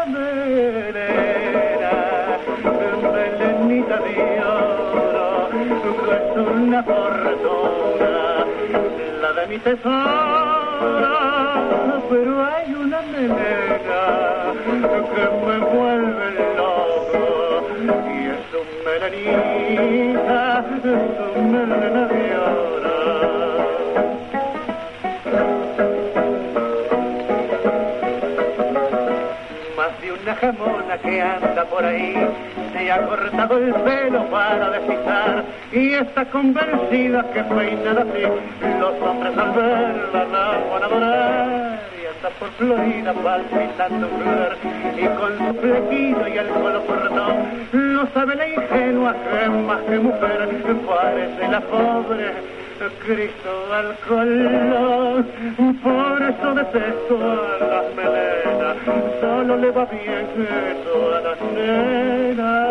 melena, 0.07 1.93
melenita 3.13 3.97
de 3.97 4.15
oro, 4.41 5.49
es 6.13 6.33
una 6.37 6.83
fortuna, 6.83 8.45
la 9.21 9.29
de 9.33 9.47
mi 9.47 9.57
tesoro. 9.59 10.47
Pero 12.09 12.45
hay 12.45 12.73
una 12.73 13.01
melena 13.01 14.01
que 15.13 15.25
me 15.45 15.57
vuelve 15.59 16.27
loco 16.55 17.23
y 18.07 18.17
es 18.27 18.47
un 18.61 18.69
melenita, 18.85 20.39
es 20.77 20.85
un 21.35 21.51
melena 21.51 22.16
jamona 30.39 30.97
que 30.97 31.21
anda 31.21 31.65
por 31.65 31.83
ahí 31.83 32.15
se 32.73 32.91
ha 32.91 33.05
cortado 33.05 33.57
el 33.57 33.73
pelo 33.73 34.25
para 34.29 34.69
despistar 34.69 35.43
y 35.71 35.93
está 35.93 36.25
convencida 36.25 37.23
que 37.33 37.43
peinada 37.43 38.01
así. 38.01 38.23
Los 38.79 39.01
hombres 39.01 39.37
al 39.37 39.51
verla 39.51 40.25
la 40.25 40.45
van 40.69 40.83
a 40.83 40.85
adorar 40.85 41.79
y 41.97 42.05
anda 42.05 42.29
por 42.39 42.49
Florida 42.51 43.13
palpitando 43.13 44.07
flor. 44.07 44.57
Y 44.97 45.05
con 45.19 45.37
su 45.37 45.61
flequillo 45.61 46.27
y 46.27 46.37
el 46.37 46.47
pelo 46.47 46.85
corto 46.85 47.33
no 47.73 48.07
sabe 48.13 48.35
la 48.35 48.47
ingenua 48.47 49.13
que 49.13 49.49
más 49.49 49.81
que 49.81 49.99
mujer 49.99 50.49
parece 50.85 51.47
la 51.47 51.61
pobre 51.61 52.66
Cristóbal 52.77 53.97
Colón, 54.07 55.25
por 55.81 56.21
eso 56.21 56.53
detesto 56.53 57.17
a 57.17 57.57
las 57.65 57.95
melenas, 57.95 58.77
solo 59.19 59.57
le 59.57 59.71
va 59.71 59.85
bien 59.85 60.27
eso 60.45 61.15
a 61.15 61.19
las 61.21 61.41
nenas. 61.55 62.67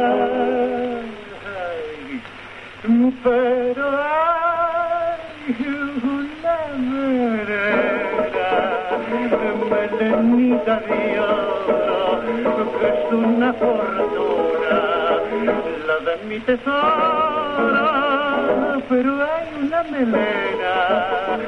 Pero 3.25 3.85
hay 3.99 5.57
una 6.05 6.57
melena, 6.92 8.49
melenita 9.71 10.77
de 10.87 11.01
oro, 11.19 12.21
que 12.79 12.87
es 12.87 13.12
una 13.12 13.53
fortuna, 13.55 14.77
la 15.87 15.97
de 16.05 16.14
mi 16.29 16.38
tesoro 16.40 18.15
pero 18.88 19.11
hay 19.25 19.49
una 19.61 19.83
melena 19.83 21.38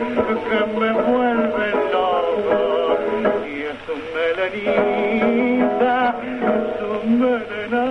que 0.49 0.59
me 0.79 0.91
vuelve 0.93 1.71
loco. 1.93 2.99
Y 3.47 3.63
es 3.63 3.83
un 3.89 4.03
melenita, 4.15 5.95
es 6.23 6.81
un 6.83 7.21
melena 7.21 7.83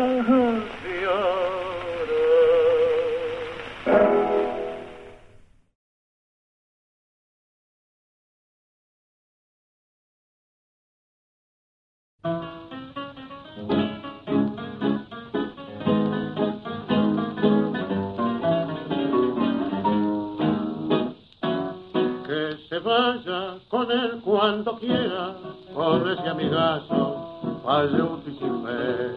se 22.70 22.80
vaya 22.80 23.56
con 23.70 23.90
él 23.92 24.20
cuando 24.24 24.74
quiera, 24.78 25.36
con 25.74 26.10
ese 26.10 26.28
amigazo, 26.28 27.62
vaya 27.66 28.04
útil 28.04 28.38
sin 28.40 28.64
fe. 28.64 29.12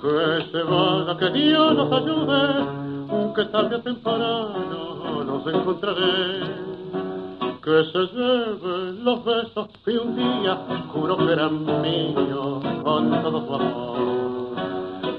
Que 0.00 0.50
se 0.50 0.62
vaya, 0.62 1.16
que 1.18 1.30
Dios 1.30 1.74
nos 1.74 1.92
ayude, 1.92 3.34
que 3.34 3.44
tarde 3.46 3.76
o 3.76 3.80
temprano 3.80 5.24
nos 5.24 5.46
encontraré. 5.54 6.66
Que 7.62 7.84
se 7.92 7.98
lleve 8.14 8.92
los 9.02 9.24
besos 9.24 9.68
que 9.84 9.98
un 9.98 10.16
día 10.16 10.56
juró 10.92 11.16
que 11.16 11.32
eran 11.32 11.82
míos 11.82 12.62
con 12.84 13.22
todo 13.22 13.46
su 13.46 13.54
amor 13.54 13.96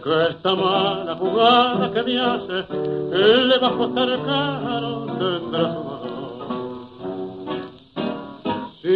que 0.08 0.28
esta 0.30 0.56
mala 0.56 1.16
jugada 1.16 1.92
que 1.92 2.04
me 2.04 2.18
hace 2.18 2.66
le 3.12 3.58
va 3.60 3.68
a 3.68 3.78
costar 3.78 4.08
caro, 4.26 5.06
tendrá 5.20 5.74
su 5.74 5.97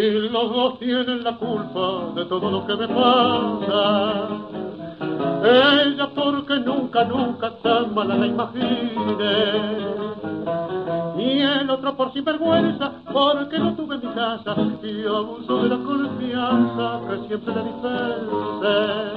Los 0.02 0.50
dos 0.50 0.80
tienen 0.80 1.24
la 1.24 1.38
culpa 1.38 2.12
de 2.16 2.26
todo 2.26 2.50
lo 2.50 2.66
que 2.66 2.76
me 2.76 2.88
pasa, 2.88 4.30
ella 5.44 6.10
porque 6.16 6.60
nunca, 6.60 7.04
nunca 7.04 7.52
tan 7.62 7.94
mala 7.94 8.16
la 8.16 8.26
imagine. 8.26 9.12
Y 11.20 11.42
el 11.42 11.70
otro 11.70 11.96
por 11.96 12.12
sinvergüenza, 12.14 12.94
porque 13.14 13.60
no 13.60 13.76
tuve 13.76 14.00
mi 14.00 14.08
casa 14.16 14.56
y 14.82 15.06
abuso 15.06 15.62
de 15.62 15.70
la 15.70 15.78
confianza 15.78 17.02
que 17.08 17.28
siempre 17.28 17.54
le 17.54 17.64
dispense. 17.64 19.12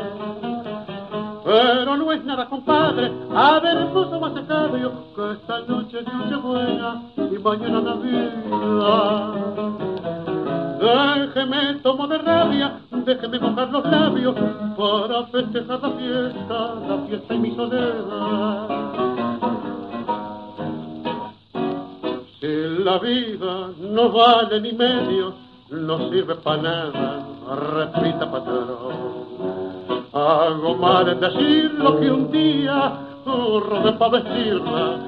Pero 1.46 1.96
no 1.96 2.12
es 2.12 2.22
nada, 2.26 2.46
compadre, 2.46 3.10
a 3.34 3.58
ver 3.58 3.88
pozo 3.88 4.20
más 4.20 4.34
secado 4.34 4.76
que 5.16 5.32
esta 5.32 5.60
noche 5.60 6.00
es 6.00 6.12
noche 6.12 6.36
buena 6.36 7.02
y 7.16 7.38
mañana 7.38 7.80
Navidad. 7.80 8.34
Déjeme 10.84 11.80
tomo 11.82 12.06
de 12.06 12.18
rabia, 12.18 12.78
déjeme 12.90 13.38
mojar 13.38 13.70
los 13.70 13.84
labios 13.86 14.34
para 14.76 15.24
festejar 15.32 15.80
la 15.80 15.90
fiesta, 15.92 16.74
la 16.86 16.98
fiesta 17.08 17.34
y 17.34 17.38
mi 17.38 17.54
soledad. 17.56 18.68
Si 22.38 22.84
la 22.84 22.98
vida 22.98 23.70
no 23.80 24.10
vale 24.10 24.60
ni 24.60 24.72
medio, 24.72 25.32
no 25.70 26.10
sirve 26.10 26.34
para 26.34 26.60
nada, 26.60 27.26
repita 27.72 28.30
patrón. 28.30 29.24
Hago 30.12 30.76
mal 30.76 31.08
en 31.08 31.18
decir 31.18 31.72
lo 31.78 31.98
que 31.98 32.10
un 32.10 32.30
día, 32.30 32.92
robé 33.24 33.92
para 33.94 34.20
vestirla, 34.20 34.98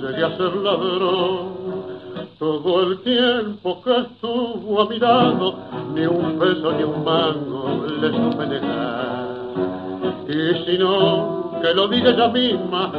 llegué 0.00 0.24
a 0.24 0.36
ser 0.36 0.54
ladrón. 0.54 1.63
Todo 2.38 2.82
el 2.82 3.00
tiempo 3.02 3.80
que 3.82 3.96
estuvo 3.96 4.82
a 4.82 4.88
mi 4.88 4.98
lado, 4.98 5.54
ni 5.94 6.04
un 6.04 6.38
peso 6.38 6.72
ni 6.72 6.82
un 6.82 7.04
mango 7.04 7.86
le 8.00 8.10
supe 8.10 8.46
negar. 8.46 9.28
Y 10.28 10.64
si 10.64 10.78
no, 10.78 11.52
que 11.62 11.74
lo 11.74 11.86
diga 11.88 12.10
ella 12.10 12.28
misma, 12.28 12.92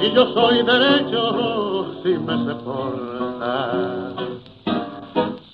si 0.00 0.12
yo 0.12 0.32
soy 0.32 0.62
derecho, 0.62 1.86
si 2.02 2.08
me 2.10 2.54
portar. 2.54 4.14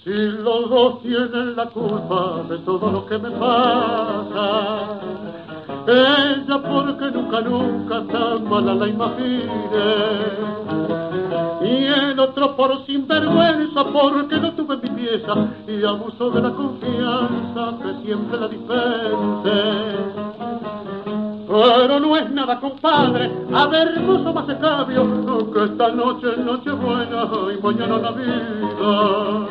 Si 0.04 0.12
los 0.12 0.70
dos 0.70 1.02
tienen 1.02 1.56
la 1.56 1.66
culpa 1.66 2.44
de 2.48 2.58
todo 2.58 2.92
lo 2.92 3.06
que 3.06 3.18
me 3.18 3.30
pasa, 3.32 5.00
ella 5.86 6.58
porque 6.62 7.10
nunca, 7.10 7.40
nunca 7.40 8.02
tan 8.12 8.48
mala 8.48 8.74
la 8.74 8.88
imaginé. 8.88 9.46
Y 11.62 11.86
el 11.86 12.18
otro 12.20 12.54
por 12.56 12.84
sinvergüenza 12.86 13.84
porque 13.92 14.36
no 14.36 14.52
tuve 14.52 14.76
mi 14.76 14.90
pieza 14.90 15.34
y 15.66 15.84
abuso 15.84 16.30
de 16.30 16.42
la 16.42 16.50
confianza 16.50 17.74
que 17.82 18.04
siempre 18.04 18.38
la 18.38 18.48
dispense. 18.48 19.62
Pero 21.48 22.00
no 22.00 22.16
es 22.16 22.30
nada, 22.32 22.60
compadre, 22.60 23.30
a 23.52 23.66
ver, 23.66 23.88
hermoso 23.88 24.32
más 24.32 24.46
de 24.46 24.58
cambio, 24.58 25.52
que 25.52 25.64
esta 25.64 25.88
noche 25.90 26.28
es 26.32 26.38
noche 26.38 26.70
buena 26.72 27.28
y 27.56 27.62
mañana 27.62 27.98
la 27.98 28.10
vida. 28.12 29.46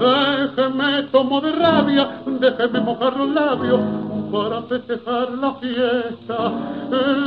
Déjeme 0.00 1.02
tomo 1.12 1.40
de 1.40 1.52
rabia, 1.52 2.20
déjeme 2.26 2.80
mojar 2.80 3.16
los 3.16 3.28
labios 3.30 3.80
para 4.30 4.62
festejar 4.62 5.30
la 5.32 5.54
fiesta, 5.54 6.52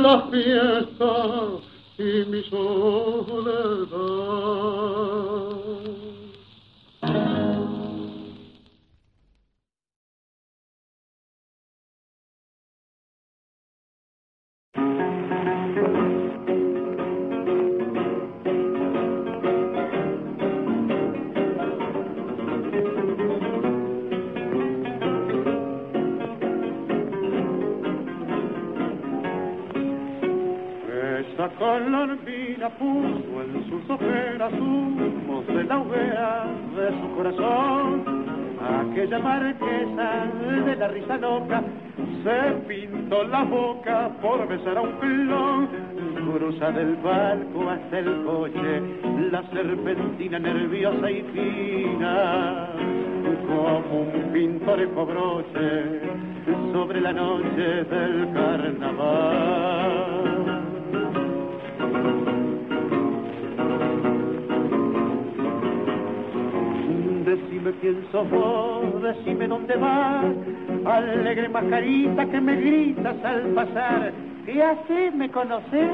la 0.02 0.22
fiesta 0.30 1.12
y 1.98 2.24
mi 2.30 2.42
soledad. 2.44 3.92
Colombina 31.50 32.68
puso 32.70 33.42
en 33.42 33.68
sus 33.68 33.90
ojeras 33.90 34.52
humos 34.52 35.46
de 35.46 35.64
la 35.64 35.78
hoguera 35.78 36.46
de 36.76 36.90
su 37.00 37.16
corazón. 37.16 38.22
Aquella 38.62 39.18
marquesa 39.18 40.26
de 40.64 40.76
la 40.76 40.86
risa 40.88 41.16
loca 41.16 41.62
se 42.22 42.52
pintó 42.68 43.24
la 43.24 43.42
boca 43.42 44.10
por 44.20 44.46
besar 44.46 44.78
a 44.78 44.82
un 44.82 44.92
clon. 44.92 45.68
Cruza 46.32 46.70
del 46.70 46.94
barco 46.96 47.68
hasta 47.68 47.98
el 47.98 48.24
coche, 48.24 48.80
la 49.32 49.42
serpentina 49.50 50.38
nerviosa 50.38 51.10
y 51.10 51.22
fina, 51.22 52.68
como 53.46 54.02
un 54.02 54.32
pintor 54.32 54.86
broche 54.86 56.00
sobre 56.72 57.00
la 57.00 57.12
noche 57.12 57.84
del 57.84 58.32
carnaval. 58.32 60.31
Decime 67.32 67.72
quién 67.80 68.06
sos 68.12 68.28
vos, 68.28 69.02
decime 69.02 69.48
dónde 69.48 69.74
vas, 69.76 70.26
alegre 70.84 71.48
mascarita 71.48 72.26
que 72.26 72.38
me 72.38 72.56
gritas 72.56 73.16
al 73.24 73.40
pasar. 73.54 74.12
¿Qué 74.44 74.62
haces? 74.62 75.14
¿Me 75.14 75.30
conoces? 75.30 75.92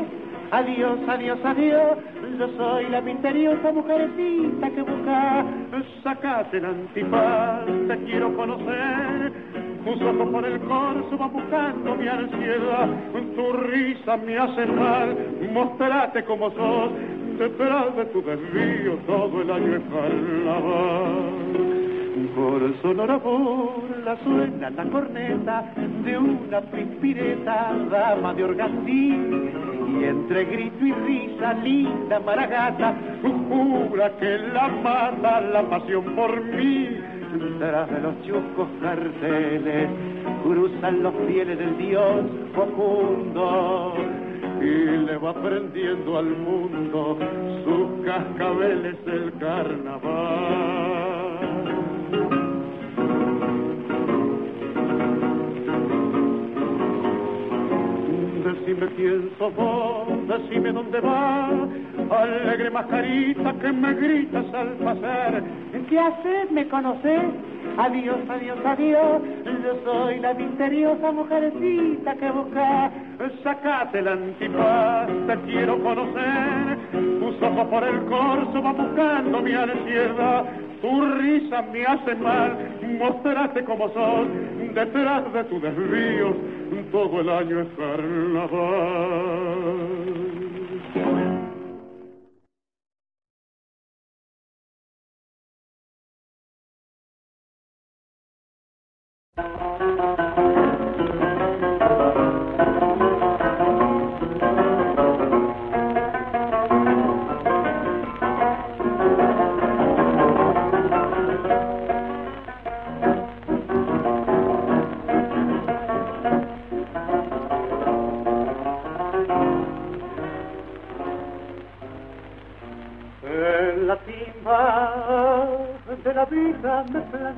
Adiós, 0.51 0.99
adiós, 1.07 1.39
adiós, 1.45 1.99
yo 2.41 2.49
soy 2.57 2.89
la 2.89 3.01
misteriosa 3.03 3.71
mujercita 3.71 4.69
que 4.71 4.83
busca. 4.83 5.45
Sacate 6.03 6.57
el 6.57 6.65
antifaz, 6.65 7.67
te 7.87 7.97
quiero 7.99 8.35
conocer. 8.35 9.33
Tus 9.85 10.03
ojos 10.03 10.29
por 10.31 10.45
el 10.45 10.59
corso 10.63 11.19
van 11.19 11.33
buscando 11.33 11.95
mi 11.95 12.09
ansiedad. 12.09 12.89
Tu 13.13 13.53
risa 13.53 14.17
me 14.17 14.37
hace 14.37 14.67
mal, 14.67 15.17
mostrate 15.53 16.25
como 16.25 16.51
sos 16.51 16.91
detrás 17.39 17.97
de 17.97 18.05
tu 18.07 18.23
desvío 18.23 18.95
todo 19.07 19.43
el 19.43 19.51
año 19.51 19.77
es 19.77 19.83
carnaval. 19.93 21.39
Por 22.35 22.83
sonora 22.83 23.21
la 24.05 24.17
suena 24.25 24.71
la 24.71 24.85
corneta 24.85 25.73
de 26.05 26.19
una 26.19 26.61
pispireta, 26.61 27.75
dama 27.91 28.35
de 28.35 28.45
organdí. 28.45 29.15
Y 30.01 30.05
entre 30.05 30.45
grito 30.45 30.85
y 30.85 30.93
risa, 30.93 31.55
linda 31.55 32.21
maragata, 32.21 32.95
jura 33.23 34.11
que 34.19 34.39
la 34.53 34.69
mata 34.69 35.41
la 35.41 35.63
pasión 35.63 36.05
por 36.15 36.45
mí. 36.45 36.89
Tras 37.59 37.91
de 37.91 38.01
los 38.01 38.23
chuscos 38.23 38.69
carteles, 38.81 39.89
cruzan 40.43 41.03
los 41.03 41.15
fieles 41.27 41.59
del 41.59 41.79
Dios 41.79 42.25
profundo 42.55 43.95
y 44.61 45.07
le 45.07 45.17
va 45.19 45.35
prendiendo 45.35 46.19
al 46.19 46.27
mundo 46.27 47.19
sus 47.65 48.07
cascabeles 48.07 49.05
del 49.05 49.33
carnaval. 49.39 51.08
Decime 58.69 58.87
quién 58.97 59.31
sos 59.39 59.57
vos, 59.57 60.09
decime 60.29 60.71
dónde 60.73 61.01
vas, 61.01 61.53
alegre 62.11 62.71
mascarita 62.71 63.55
que 63.55 63.73
me 63.73 63.95
gritas 63.95 64.45
al 64.53 64.69
pasar. 64.73 65.43
¿Qué 65.89 65.99
haces? 65.99 66.51
¿Me 66.51 66.69
conoces? 66.69 67.23
Adiós, 67.79 68.19
adiós, 68.29 68.59
adiós, 68.63 69.23
yo 69.65 69.73
soy 69.87 70.21
la 70.21 70.35
misteriosa 70.35 71.13
mujercita 71.13 72.15
que 72.17 72.31
busca. 72.31 72.93
Sacate 73.43 74.01
el 74.01 74.09
antipaz, 74.09 75.09
te 75.27 75.37
quiero 75.47 75.83
conocer. 75.83 76.79
Tus 76.93 77.43
ojos 77.43 77.69
por 77.69 77.85
el 77.85 78.05
corso 78.05 78.61
van 78.61 78.77
buscando 78.77 79.41
mi 79.41 79.55
ansiedad. 79.55 80.45
Tu 80.81 81.01
risa 81.19 81.63
me 81.63 81.85
hace 81.85 82.15
mal, 82.15 82.57
mostrate 82.99 83.65
como 83.65 83.89
sos. 83.89 84.29
Detrás 84.75 85.33
de 85.33 85.45
tu 85.45 85.61
desvío, 85.61 86.37
todo 86.93 87.21
el 87.21 87.29
año 87.29 87.61
es 87.61 87.69
carnaval. 87.77 89.29
me 99.37 100.05
planta 100.07 100.48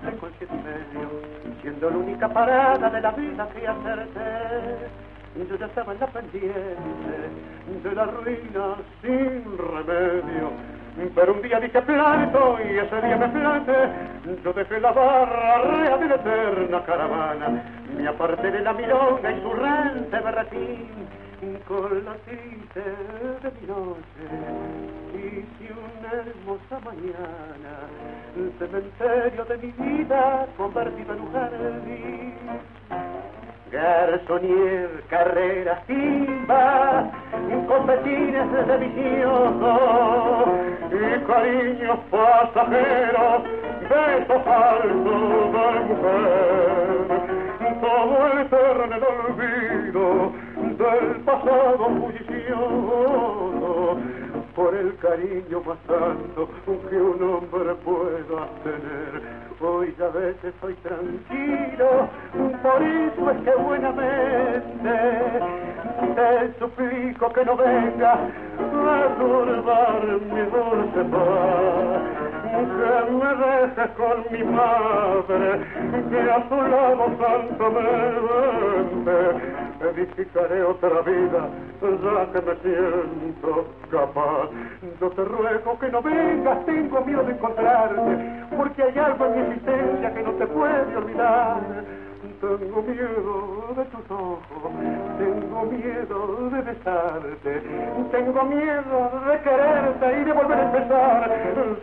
en 0.08 0.16
cualquier 0.18 0.50
medio, 0.52 1.08
siendo 1.60 1.90
la 1.90 1.96
única 1.96 2.28
parada 2.28 2.90
de 2.90 3.00
la 3.00 3.10
vida 3.12 3.48
que 3.48 3.66
hacerte. 3.66 4.20
Yo 5.48 5.56
ya 5.56 5.66
estaba 5.66 5.92
en 5.92 6.00
la 6.00 6.06
pendiente 6.08 6.50
de 7.82 7.94
la 7.94 8.04
ruina 8.04 8.76
sin 9.00 9.44
remedio. 9.58 10.79
Pero 11.14 11.32
un 11.34 11.42
día 11.42 11.60
dije 11.60 11.82
planto 11.82 12.58
y 12.64 12.78
ese 12.78 13.00
día 13.00 13.16
me 13.16 13.28
planté. 13.28 13.72
Yo 14.44 14.52
dejé 14.52 14.80
la 14.80 14.92
barra 14.92 15.58
rea 15.62 15.96
de 15.96 16.08
la 16.08 16.14
eterna 16.14 16.84
caravana. 16.84 17.64
Me 17.96 18.08
aparté 18.08 18.50
de 18.50 18.60
la 18.60 18.72
milonga 18.72 19.32
y 19.32 19.40
su 19.40 19.52
rente 19.52 20.20
berretín 20.20 21.20
con 21.66 22.04
la 22.04 22.14
triste 22.26 22.80
de 22.80 23.50
mi 23.60 23.66
noche 23.66 24.90
hice 25.14 25.72
una 25.72 26.12
hermosa 26.20 26.78
mañana 26.84 27.72
el 28.36 28.52
cementerio 28.58 29.44
de 29.46 29.56
mi 29.56 29.72
vida 29.72 30.46
convertido 30.56 31.14
en 31.14 31.20
un 31.20 31.32
jardín 31.32 32.34
garzonier, 33.70 35.04
carreras, 35.08 35.86
timba, 35.86 37.10
competines 37.68 38.66
de 38.66 38.76
vicioso 38.78 39.72
y 40.90 41.20
cariños 41.26 41.98
pasajeros, 42.10 43.42
besos 43.88 44.42
falsos 44.44 45.52
de 45.52 45.66
mujer. 45.88 46.20
Todo 47.80 48.40
eterno 48.40 48.84
en 48.84 48.92
el 48.92 49.02
olvido 49.04 50.32
del 50.76 51.20
pasado 51.24 51.88
bullicioso 51.88 53.59
por 54.60 54.76
el 54.76 54.94
cariño 54.98 55.62
más 55.64 55.78
santo 55.86 56.50
que 56.90 56.96
un 56.96 57.22
hombre 57.22 57.74
pueda 57.76 58.46
tener. 58.62 59.22
Hoy 59.58 59.94
a 59.98 60.08
veces 60.08 60.52
soy 60.60 60.74
tranquilo, 60.74 62.08
por 62.62 62.82
eso 62.82 63.30
es 63.30 63.42
que 63.42 63.54
buenamente 63.62 64.90
te 66.14 66.58
suplico 66.58 67.32
que 67.32 67.44
no 67.46 67.56
venga 67.56 68.12
a 68.12 69.16
turbar 69.18 70.04
mi 70.30 70.42
dulce 70.42 71.04
paz 71.10 72.29
que 72.50 73.10
me 73.12 73.30
dejes 73.36 73.90
con 73.96 74.16
mi 74.32 74.42
madre, 74.44 75.60
que 76.10 76.20
a 76.30 76.48
su 76.48 76.56
lado 76.56 77.04
santo 77.18 77.70
me 77.70 77.80
edificaré 79.90 80.62
otra 80.62 81.00
vida, 81.02 81.48
ya 81.80 82.32
que 82.32 82.40
me 82.46 82.54
siento 82.56 83.66
capaz. 83.90 84.50
Yo 85.00 85.10
te 85.10 85.24
ruego 85.24 85.78
que 85.78 85.88
no 85.90 86.02
vengas, 86.02 86.64
tengo 86.66 87.00
miedo 87.02 87.22
de 87.24 87.32
encontrarte, 87.32 88.46
porque 88.56 88.82
hay 88.82 88.98
algo 88.98 89.26
en 89.26 89.32
mi 89.32 89.40
existencia 89.40 90.14
que 90.14 90.22
no 90.22 90.32
te 90.32 90.46
puede 90.46 90.96
olvidar. 90.96 91.60
Tengo 92.40 92.82
miedo 92.82 93.74
de 93.76 93.84
tus 93.84 94.10
ojos, 94.10 94.40
tengo 95.18 95.62
miedo 95.66 96.48
de 96.50 96.62
besarte, 96.62 97.62
tengo 98.10 98.44
miedo 98.44 99.10
de 99.28 99.40
quererte 99.40 100.20
y 100.20 100.24
de 100.24 100.32
volver 100.32 100.58
a 100.58 100.62
empezar. 100.62 101.30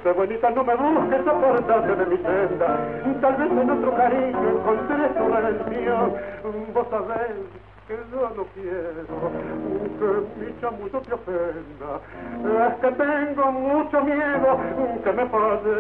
Sé 0.02 0.12
bonita, 0.14 0.50
no 0.50 0.64
me 0.64 0.76
busques, 0.76 1.28
apartate 1.28 1.96
de 1.96 2.06
mi 2.08 2.18
senda. 2.18 2.80
Tal 3.22 3.36
vez 3.36 3.52
en 3.52 3.70
otro 3.70 3.96
cariño 3.96 4.50
encontré 4.50 5.10
tu 5.10 5.28
redención. 5.30 6.14
Vos 6.74 6.88
sabés 6.90 7.38
que 7.88 7.96
yo 8.12 8.30
no 8.36 8.44
quiero 8.56 9.32
que 10.00 10.10
mi 10.44 10.60
chamuyo 10.60 11.00
te 11.02 11.14
ofenda. 11.14 12.02
Es 12.68 12.76
que 12.82 12.92
tengo 12.92 13.52
mucho 13.52 14.04
miedo 14.04 14.60
que 15.04 15.12
me 15.14 15.26
falle 15.28 15.72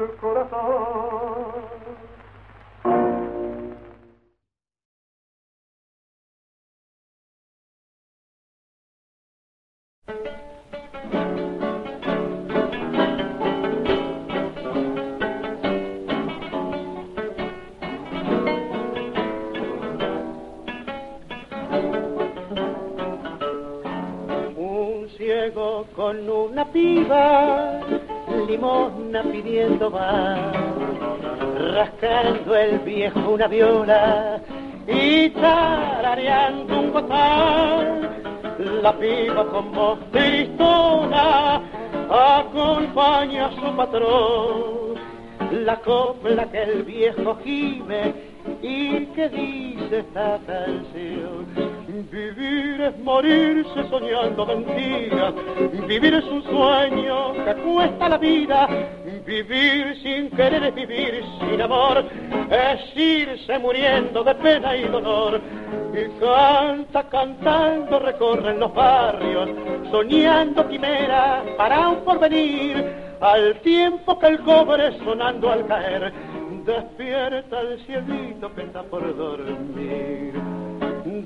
el 0.00 0.16
corazón. 0.20 1.85
Pidiendo 29.32 29.90
va, 29.90 30.52
rascando 31.74 32.56
el 32.56 32.78
viejo 32.80 33.30
una 33.30 33.46
viola 33.46 34.40
y 34.86 35.30
tarareando 35.30 36.80
un 36.80 36.92
botán 36.92 38.06
la 38.58 38.92
piba 38.98 39.44
con 39.48 39.72
voz 39.72 39.98
tristona 40.12 41.60
acompaña 42.08 43.46
a 43.46 43.52
su 43.52 43.76
patrón. 43.76 44.96
La 45.64 45.76
copla 45.80 46.50
que 46.50 46.62
el 46.62 46.82
viejo 46.84 47.36
gime 47.44 48.14
y 48.62 49.06
que 49.06 49.28
dice 49.28 49.98
esta 49.98 50.38
canción. 50.46 51.75
Vivir 51.96 52.78
es 52.82 52.98
morirse 52.98 53.88
soñando 53.88 54.44
mentiras, 54.44 55.32
vivir 55.88 56.14
es 56.14 56.24
un 56.24 56.42
sueño 56.42 57.32
que 57.32 57.54
cuesta 57.54 58.10
la 58.10 58.18
vida, 58.18 58.68
vivir 59.24 59.96
sin 60.02 60.28
querer 60.30 60.64
es 60.64 60.74
vivir 60.74 61.24
sin 61.40 61.62
amor, 61.62 62.04
es 62.50 62.96
irse 62.96 63.58
muriendo 63.58 64.22
de 64.22 64.34
pena 64.34 64.76
y 64.76 64.82
dolor. 64.88 65.40
Y 65.94 66.20
canta, 66.20 67.02
cantando, 67.08 67.98
recorren 67.98 68.60
los 68.60 68.74
barrios, 68.74 69.48
soñando 69.90 70.68
quimera 70.68 71.42
para 71.56 71.88
un 71.88 72.04
porvenir, 72.04 72.92
al 73.22 73.58
tiempo 73.62 74.18
que 74.18 74.26
el 74.26 74.40
cobre 74.40 74.98
sonando 74.98 75.50
al 75.50 75.66
caer, 75.66 76.12
despierta 76.66 77.60
el 77.62 77.80
cielito 77.86 78.54
que 78.54 78.64
está 78.64 78.82
por 78.82 79.16
dormir 79.16 80.45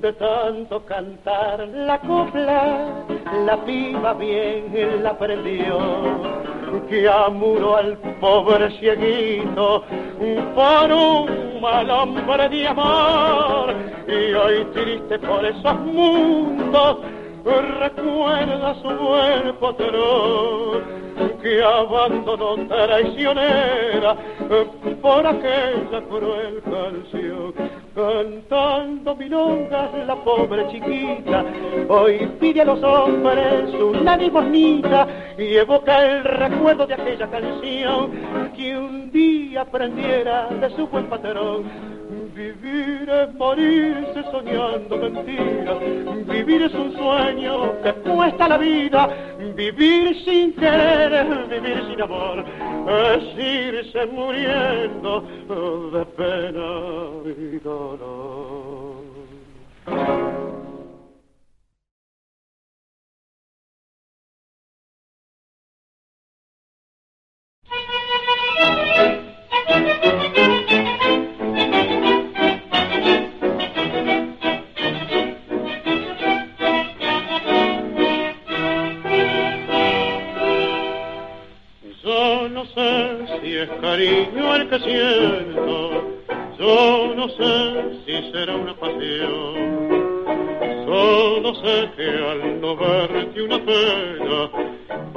de 0.01 0.13
tanto 0.13 0.83
cantar. 0.85 1.67
La 1.67 1.99
copla, 1.99 3.05
la 3.45 3.63
piba 3.63 4.13
bien 4.13 5.03
la 5.03 5.17
prendió, 5.17 5.77
que 6.89 7.07
amuró 7.07 7.77
al 7.77 7.97
pobre 8.19 8.71
cieguito 8.79 9.83
por 10.55 10.91
un 10.91 11.61
mal 11.61 11.89
hombre 11.89 12.49
de 12.49 12.67
amor, 12.67 13.75
y 14.07 14.33
hoy 14.33 14.65
triste 14.73 15.19
por 15.19 15.45
esos 15.45 15.79
mundos, 15.81 16.97
recuerda 17.43 18.75
su 18.75 18.89
buen 18.89 19.55
patrón 19.59 21.01
que 21.41 21.63
abandonó 21.63 22.55
traicionera 22.67 24.15
por 25.01 25.25
aquella 25.25 26.01
cruel 26.07 26.61
canción. 26.63 27.53
Cantando 27.93 29.15
milongas 29.15 29.91
la 30.07 30.15
pobre 30.23 30.67
chiquita, 30.69 31.43
hoy 31.89 32.31
pide 32.39 32.61
a 32.61 32.65
los 32.65 32.81
hombres 32.83 33.73
una 33.73 34.15
limosnita 34.15 35.07
y 35.37 35.55
evoca 35.55 36.05
el 36.05 36.23
recuerdo 36.23 36.87
de 36.87 36.93
aquella 36.93 37.27
canción 37.29 38.11
que 38.55 38.77
un 38.77 39.11
día 39.11 39.61
aprendiera 39.61 40.47
de 40.47 40.69
su 40.75 40.87
buen 40.87 41.07
patrón. 41.07 41.90
Vivir 42.33 43.09
es 43.09 43.33
morirse 43.35 44.23
soñando 44.31 44.97
mentiras, 44.97 45.77
vivir 46.27 46.61
es 46.61 46.73
un 46.73 46.95
sueño 46.95 47.81
que 47.83 47.91
cuesta 48.09 48.47
la 48.47 48.57
vida, 48.57 49.09
vivir 49.53 50.15
sin 50.23 50.53
querer, 50.53 51.47
vivir 51.49 51.83
sin 51.89 52.01
amor, 52.01 52.45
es 52.87 53.37
irse 53.37 54.05
muriendo 54.05 55.21
de 55.91 56.05
pena 56.05 56.79
y 57.25 57.59
dolor. 57.59 59.01
no 82.61 82.67
sé 82.67 83.39
si 83.41 83.55
es 83.57 83.69
cariño 83.81 84.55
el 84.55 84.69
que 84.69 84.79
siento, 84.81 86.19
yo 86.59 87.13
no 87.15 87.27
sé 87.29 88.03
si 88.05 88.31
será 88.31 88.55
una 88.55 88.75
pasión. 88.75 89.81
Solo 90.85 91.55
sé 91.55 91.89
que 91.97 92.07
al 92.07 92.61
no 92.61 92.75
verte 92.75 93.41
una 93.41 93.57
pena 93.65 94.51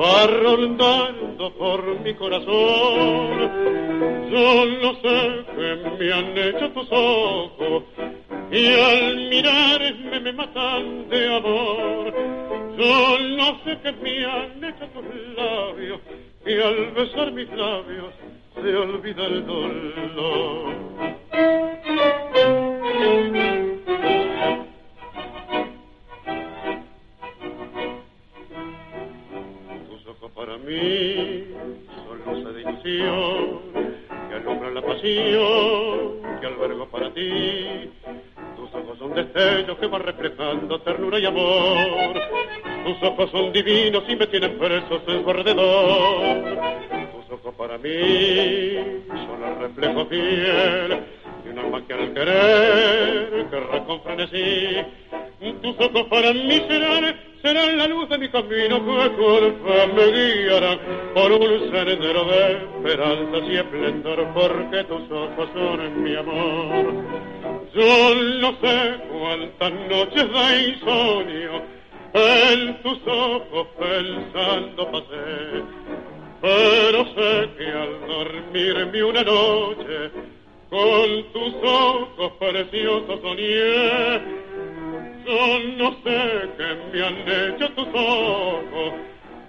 va 0.00 0.26
rondando 0.26 1.52
por 1.58 2.00
mi 2.00 2.14
corazón. 2.14 3.50
Yo 4.30 4.66
no 4.82 4.94
sé 5.02 5.44
qué 5.54 5.96
me 5.98 6.12
han 6.14 6.38
hecho 6.38 6.70
tus 6.72 6.88
ojos 6.92 7.82
y 8.50 8.66
al 8.68 9.16
mirarme 9.28 10.20
me 10.20 10.32
matan 10.32 11.08
de 11.10 11.36
amor. 11.36 12.14
Yo 12.78 13.18
no 13.36 13.64
sé 13.64 13.78
qué 13.82 13.92
me 13.92 14.24
han 14.24 14.64
hecho 14.64 14.86
tus 14.94 15.04
labios 15.36 16.00
y 16.46 16.60
al 16.60 16.90
besar 16.90 17.32
mis 17.32 17.50
labios 17.52 18.12
se 18.54 18.76
olvida 18.76 19.26
el 19.26 19.46
dolor. 19.46 20.74
Tus 29.88 30.06
ojos 30.06 30.30
para 30.32 30.58
mí 30.58 31.44
son 32.06 32.34
luces 32.34 32.54
de 32.54 32.60
ilusión 32.60 33.60
que 34.28 34.34
alumbran 34.34 34.74
la 34.74 34.82
pasión 34.82 36.40
que 36.40 36.46
albergo 36.46 36.88
para 36.90 37.10
ti. 37.14 37.90
Tus 38.56 38.74
ojos 38.74 38.98
son 38.98 39.14
destellos 39.14 39.78
que 39.78 39.86
van 39.86 40.02
reflejando 40.02 40.80
ternura 40.82 41.18
y 41.18 41.26
amor. 41.26 42.73
Tus 42.84 43.02
ojos 43.02 43.30
son 43.30 43.50
divinos 43.52 44.04
y 44.06 44.14
me 44.16 44.26
tienen 44.26 44.58
presos 44.58 45.00
en 45.06 45.24
su 45.24 45.30
alrededor. 45.30 46.58
Tus 47.14 47.38
ojos 47.38 47.54
para 47.56 47.78
mí 47.78 47.90
son 49.08 49.42
el 49.42 49.58
reflejo 49.58 50.06
fiel 50.06 50.88
de 51.44 51.50
un 51.50 51.58
alma 51.58 51.86
que 51.86 51.94
al 51.94 52.12
querer 52.12 53.46
querrá 53.50 53.84
con 53.86 54.02
frenesí. 54.02 54.82
Tus 55.62 55.76
ojos 55.80 56.02
para 56.10 56.34
mí 56.34 56.60
serán 56.68 57.16
será 57.44 57.66
la 57.72 57.86
luz 57.86 58.08
de 58.08 58.18
mi 58.18 58.28
camino 58.28 58.78
que 58.84 59.16
con 59.16 59.94
me 59.94 60.06
guiará 60.12 60.78
por 61.14 61.32
un 61.32 61.70
sendero 61.70 62.24
de 62.24 62.52
esperanza 62.52 63.38
y 63.46 63.56
esplendor, 63.56 64.28
porque 64.34 64.84
tus 64.84 65.10
ojos 65.10 65.48
son 65.54 66.02
mi 66.02 66.16
amor. 66.16 66.94
Yo 67.74 68.14
no 68.40 68.50
sé 68.60 68.94
cuántas 69.10 69.72
noches 69.90 70.32
de 70.32 70.68
insomnio 70.68 71.73
en 72.14 72.82
tus 72.82 72.98
ojos 73.06 73.66
pensando 73.78 74.90
pasé, 74.90 75.62
pero 76.40 77.04
sé 77.14 77.50
que 77.58 77.66
al 77.66 78.06
dormirme 78.06 79.04
una 79.04 79.22
noche 79.22 80.10
con 80.70 81.32
tus 81.32 81.54
ojos 81.62 82.32
preciosos 82.38 83.20
soñé 83.20 84.44
yo 85.24 85.58
no 85.78 85.90
sé 86.04 86.50
qué 86.58 86.76
me 86.92 87.06
han 87.06 87.16
hecho 87.28 87.70
tus 87.70 87.88
ojos, 87.94 88.92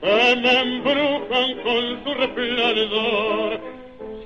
que 0.01 0.35
me 0.37 0.59
embrujan 0.61 1.53
con 1.63 2.03
su 2.03 2.13
resplandor. 2.13 3.59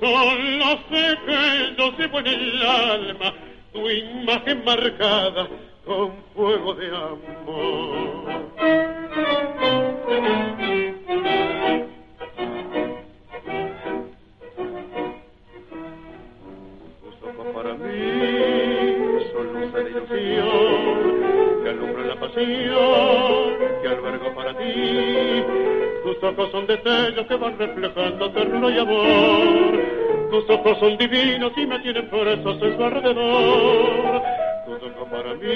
Solo 0.00 0.78
sé 0.88 1.18
que 1.26 1.74
yo 1.76 1.90
llevo 1.98 2.18
en 2.20 2.26
el 2.26 2.62
alma 2.62 3.34
tu 3.72 3.90
imagen 3.90 4.64
marcada 4.64 5.48
con 5.90 6.12
fuego 6.36 6.72
de 6.74 6.86
amor. 6.86 8.30
Tus 17.02 17.22
ojos 17.24 17.46
para 17.52 17.74
mí 17.74 18.02
son 19.32 19.52
luz 19.52 19.72
de 19.72 19.90
ilusión 19.90 21.20
alumbra 21.68 22.04
la 22.04 22.20
pasión 22.20 23.58
que 23.82 23.88
albergo 23.88 24.34
para 24.36 24.56
ti. 24.56 25.44
Tus 26.04 26.22
ojos 26.22 26.50
son 26.52 26.66
destellos 26.68 27.26
que 27.26 27.34
van 27.34 27.58
reflejando 27.58 28.30
ternura 28.30 28.70
y 28.70 28.78
amor. 28.78 30.30
Tus 30.30 30.50
ojos 30.50 30.78
son 30.78 30.96
divinos 30.98 31.52
y 31.56 31.66
me 31.66 31.80
tienen 31.80 32.08
presos 32.08 32.62
en 32.62 32.76
su 32.76 32.84
alrededor. 32.84 34.39
Tus 34.70 34.82
ojos 34.84 35.08
para 35.10 35.34
mí 35.34 35.48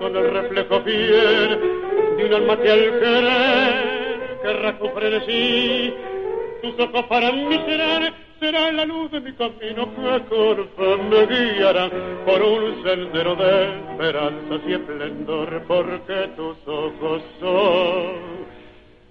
son 0.00 0.16
el 0.16 0.30
reflejo 0.30 0.80
fiel 0.80 1.60
de 2.16 2.24
un 2.24 2.32
alma 2.32 2.56
que 2.56 2.70
al 2.70 2.98
querer 2.98 4.38
querrá 4.42 4.72
de 4.72 5.20
sí. 5.26 5.94
Tus 6.62 6.80
ojos 6.80 7.04
para 7.04 7.30
mí 7.30 7.60
serán 7.66 8.14
será 8.40 8.72
la 8.72 8.86
luz 8.86 9.10
de 9.10 9.20
mi 9.20 9.34
camino 9.34 9.86
que 9.94 10.22
con 10.76 11.10
me 11.10 11.26
guiará 11.26 11.90
por 12.24 12.40
un 12.42 12.82
sendero 12.82 13.36
de 13.36 13.64
esperanza 13.90 14.60
y 14.66 14.72
esplendor, 14.72 15.62
porque 15.68 16.30
tus 16.36 16.56
ojos 16.66 17.22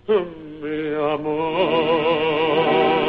son 0.08 0.26
mi 0.62 0.96
amor. 1.14 3.03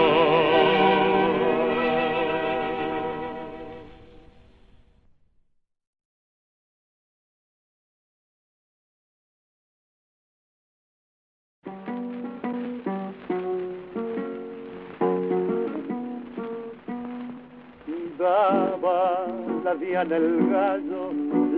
El 20.03 20.51
gallo, 20.51 21.13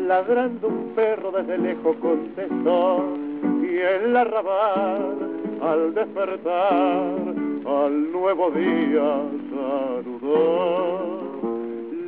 ladrando 0.07 0.69
un 0.69 0.93
perro 0.95 1.33
desde 1.33 1.57
lejos 1.57 1.97
contestó, 1.97 3.03
y 3.63 3.79
el 3.79 4.15
arrabal 4.15 5.17
al 5.63 5.95
despertar 5.95 7.15
al 7.65 8.13
nuevo 8.13 8.51
día 8.51 9.23
saludó. 9.51 10.99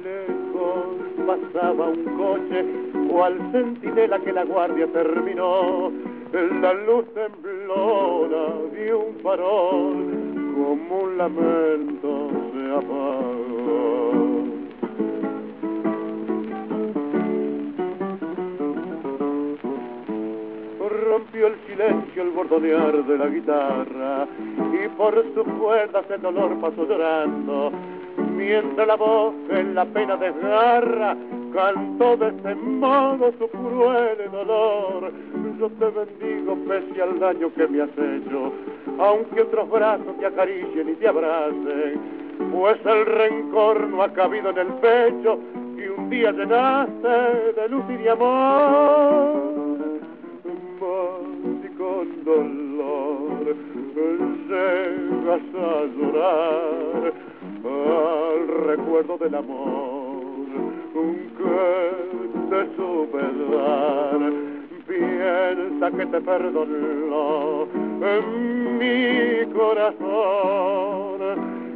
Lejos 0.04 0.86
pasaba 1.26 1.86
un 1.88 2.04
coche 2.04 2.64
o 3.10 3.24
al 3.24 3.38
centinela 3.50 4.18
que 4.18 4.32
la 4.32 4.44
guardia 4.44 4.86
terminó, 4.88 5.90
la 6.60 6.74
luz 6.74 7.06
temblora 7.14 8.52
de 8.74 8.94
un 8.94 9.14
farol 9.22 10.28
como 10.54 11.00
un 11.04 11.16
lamento 11.16 12.30
se 12.52 12.74
apagó. 12.76 14.27
El 21.46 21.54
silencio 21.66 22.22
el 22.22 22.30
bordonear 22.30 23.04
de 23.04 23.18
la 23.18 23.26
guitarra 23.26 24.26
y 24.72 24.88
por 24.96 25.14
sus 25.34 25.46
cuerdas 25.58 26.04
el 26.10 26.20
dolor 26.20 26.58
pasó 26.60 26.86
llorando 26.86 27.72
mientras 28.36 28.86
la 28.86 28.96
voz 28.96 29.34
en 29.50 29.74
la 29.74 29.84
pena 29.84 30.16
desgarra 30.16 31.16
cantó 31.52 32.16
de 32.16 32.28
ese 32.28 32.54
modo 32.54 33.32
su 33.38 33.48
cruel 33.48 34.30
dolor. 34.30 35.12
Yo 35.58 35.68
te 35.70 35.86
bendigo 35.86 36.56
pese 36.68 37.02
al 37.02 37.18
daño 37.18 37.52
que 37.54 37.66
me 37.66 37.82
has 37.82 37.90
hecho 37.90 38.52
aunque 38.98 39.42
otros 39.42 39.70
brazos 39.70 40.18
te 40.18 40.26
acaricien 40.26 40.88
y 40.88 40.94
te 40.94 41.08
abracen 41.08 42.00
pues 42.52 42.78
el 42.84 43.06
rencor 43.06 43.88
no 43.88 44.02
ha 44.02 44.12
cabido 44.12 44.50
en 44.50 44.58
el 44.58 44.68
pecho 44.74 45.38
y 45.76 45.86
un 45.86 46.10
día 46.10 46.32
llenaste 46.32 47.08
de 47.08 47.68
luz 47.68 47.84
y 47.90 47.96
de 48.02 48.10
amor 48.10 49.58
dolor 52.28 53.56
llegas 54.48 55.46
a 55.54 55.84
llorar 55.96 57.12
al 57.64 58.48
recuerdo 58.66 59.16
del 59.18 59.34
amor 59.34 60.18
que 61.38 61.60
te 62.50 62.60
supe 62.76 63.22
dar. 63.52 64.20
Piensa 64.86 65.86
que 65.90 66.06
te 66.06 66.20
perdonó 66.20 67.66
en 68.14 68.24
mi 68.78 69.52
corazón 69.52 71.20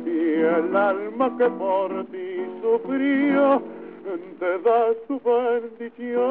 y 0.07 0.09
el 0.41 0.77
alma 0.77 1.37
que 1.39 1.49
por 1.51 2.05
ti 2.07 2.29
sufrió 2.63 3.63
te 4.39 4.59
da 4.59 4.95
su 5.07 5.21
bendición 5.25 6.23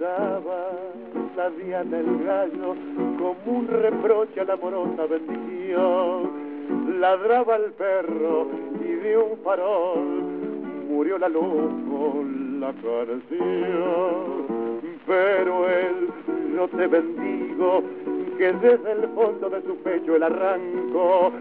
la 0.00 1.48
vía 1.48 1.84
del 1.84 2.24
gallo 2.24 2.74
como 3.18 3.58
un 3.58 3.68
reproche 3.68 4.40
a 4.40 4.44
la 4.44 4.54
amorosa 4.54 5.06
bendición. 5.06 6.42
Ladraba 7.00 7.56
el 7.56 7.72
perro 7.72 8.46
y 8.80 8.88
de 8.88 9.18
un 9.18 9.38
farol 9.44 10.22
murió 10.88 11.18
la 11.18 11.28
luz 11.28 11.72
con 11.90 12.60
la 12.60 12.72
canción. 12.72 13.22
Pero 15.06 15.68
él, 15.68 16.08
yo 16.54 16.68
te 16.68 16.86
bendigo, 16.86 17.82
que 18.38 18.52
desde 18.52 18.92
el 18.92 19.08
fondo 19.14 19.50
de 19.50 19.62
su 19.62 19.76
pecho 19.78 20.16
el 20.16 20.22
arranco 20.22 21.32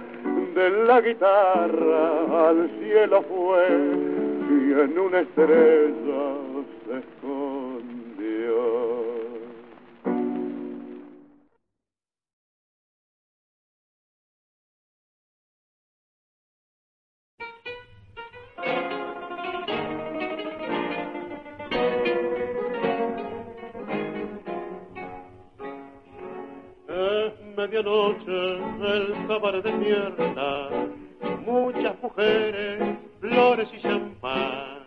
de 0.55 0.69
la 0.85 0.99
guitarra 1.01 2.49
al 2.49 2.69
cielo 2.79 3.21
fue 3.23 3.67
y 4.49 4.73
en 4.73 4.99
una 4.99 5.19
estrella 5.19 6.35
se 6.85 6.97
esconde. 6.97 7.40
Muchas 31.45 32.01
mujeres, 32.01 32.97
flores 33.19 33.67
y 33.73 33.81
champán 33.81 34.81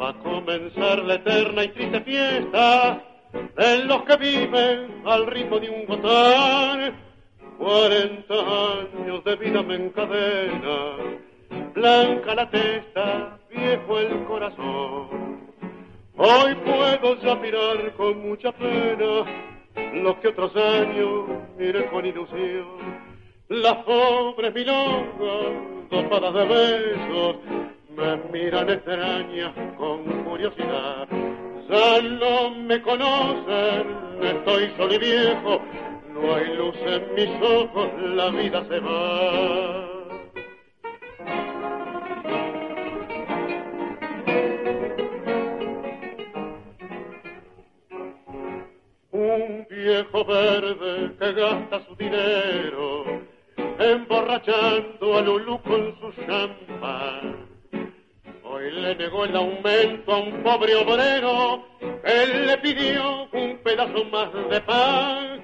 Va 0.00 0.08
a 0.10 0.18
comenzar 0.18 0.98
la 1.00 1.14
eterna 1.14 1.64
y 1.64 1.68
triste 1.68 2.00
fiesta 2.00 3.02
de 3.56 3.84
los 3.84 4.02
que 4.02 4.16
viven 4.16 5.02
al 5.06 5.26
ritmo 5.26 5.60
de 5.60 5.70
un 5.70 5.86
gotán. 5.86 6.81
Con 29.76 30.24
curiosidad. 30.24 31.06
Ya 31.68 32.02
no 32.02 32.50
me 32.50 32.80
conocen, 32.80 33.86
estoy 34.22 34.72
solo 34.76 34.94
y 34.94 34.98
viejo, 34.98 35.60
no 36.14 36.34
hay 36.34 36.56
luz 36.56 36.76
en 36.76 37.14
mis 37.14 37.42
ojos, 37.42 37.88
la 38.14 38.30
vida 38.30 38.64
se 38.68 38.80
va. 38.80 39.88
Un 49.10 49.66
viejo 49.68 50.24
verde 50.24 51.16
que 51.18 51.32
gasta 51.32 51.86
su 51.86 51.96
dinero 51.96 53.04
emborrachando 53.78 55.18
a 55.18 55.22
Lulú 55.22 55.60
con 55.62 55.94
su 56.00 56.12
champán. 56.26 57.41
Negó 58.98 59.24
el 59.24 59.34
aumento 59.34 60.12
a 60.12 60.18
un 60.18 60.42
pobre 60.42 60.74
obrero, 60.76 61.64
él 62.04 62.46
le 62.46 62.58
pidió 62.58 63.28
un 63.32 63.58
pedazo 63.64 64.04
más 64.06 64.32
de 64.50 64.60
pan. 64.60 65.42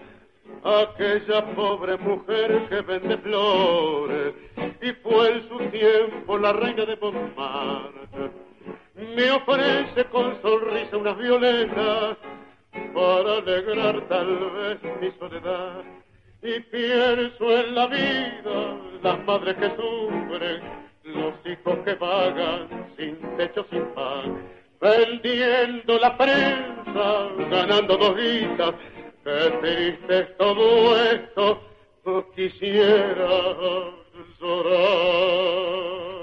Aquella 0.64 1.54
pobre 1.54 1.96
mujer 1.98 2.68
que 2.68 2.80
vende 2.82 3.16
flores 3.18 4.34
y 4.82 4.92
fue 5.02 5.32
en 5.32 5.48
su 5.48 5.58
tiempo 5.70 6.38
la 6.38 6.52
reina 6.52 6.84
de 6.84 6.96
Montmartre. 6.96 8.30
Me 8.94 9.30
ofrece 9.30 10.04
con 10.10 10.40
sonrisa 10.42 10.96
unas 10.96 11.16
violetas 11.16 12.16
para 12.94 13.38
alegrar 13.38 14.00
tal 14.08 14.50
vez 14.50 14.78
mi 15.00 15.10
soledad 15.18 15.84
y 16.42 16.60
pienso 16.60 17.50
en 17.50 17.74
la 17.74 17.86
vida, 17.86 18.76
las 19.02 19.24
madres 19.24 19.56
que 19.56 19.70
sufren, 19.70 20.62
los 21.14 21.34
hijos 21.44 21.78
que 21.84 21.94
vagan 21.94 22.68
sin 22.96 23.16
techo, 23.36 23.64
sin 23.70 23.84
pan, 23.94 24.42
vendiendo 24.80 25.98
la 25.98 26.16
prensa, 26.16 27.28
ganando 27.50 27.96
dos 27.96 28.16
guitas, 28.16 28.74
qué 29.24 29.50
triste 29.60 30.22
todo 30.38 30.96
esto, 31.00 31.60
quisiera 32.34 33.28
llorar. 34.40 36.17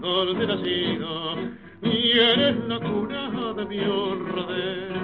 Donde 0.00 0.46
nacido 0.46 1.36
y 1.82 2.18
eres 2.18 2.56
la 2.66 2.80
cuna 2.80 3.54
de 3.54 3.64
mi 3.66 3.80
honradez. 3.80 4.98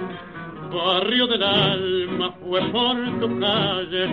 Barrio 0.72 1.26
del 1.26 1.42
alma 1.42 2.32
fue 2.42 2.60
por 2.72 2.96
tu 3.20 3.38
calle 3.38 4.08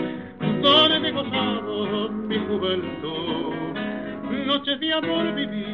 donde 0.62 1.00
me 1.00 1.12
gozado 1.12 2.10
mi 2.10 2.38
juventud. 2.38 3.42
Noches 4.46 4.80
de 4.80 4.94
amor 4.94 5.34
viví, 5.34 5.66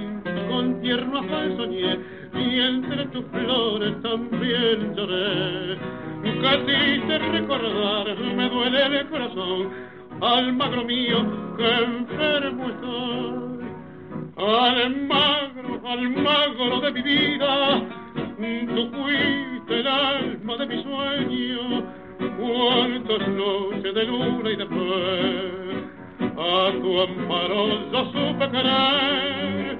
con 0.49 0.81
tierno 0.81 1.19
afán 1.19 1.57
soñé 1.57 1.99
y 2.35 2.59
entre 2.59 3.05
tus 3.07 3.25
flores 3.25 4.01
también 4.01 4.93
lloré 4.95 5.77
Casi 6.41 6.99
te 7.07 7.17
recordar 7.17 8.17
me 8.35 8.49
duele 8.49 8.99
el 8.99 9.09
corazón, 9.09 9.69
magro 10.55 10.83
mío 10.83 11.55
que 11.57 11.83
enfermo 11.83 12.69
estoy. 12.69 13.46
Al 14.37 14.95
magro, 15.07 15.81
al 15.83 16.09
magro 16.11 16.79
de 16.81 16.91
mi 16.91 17.01
vida, 17.01 17.81
tú 18.37 18.91
fuiste 18.91 19.79
el 19.79 19.87
alma 19.87 20.57
de 20.57 20.65
mi 20.67 20.83
sueño. 20.83 21.83
Cuántas 22.37 23.27
noches 23.29 23.95
de 23.95 24.03
luna 24.03 24.49
y 24.51 24.55
de 24.57 24.65
fe, 24.67 26.21
a 26.21 26.71
tu 26.79 27.01
amparo 27.01 27.91
yo 27.91 28.05
supe 28.11 28.49
querer. 28.51 29.79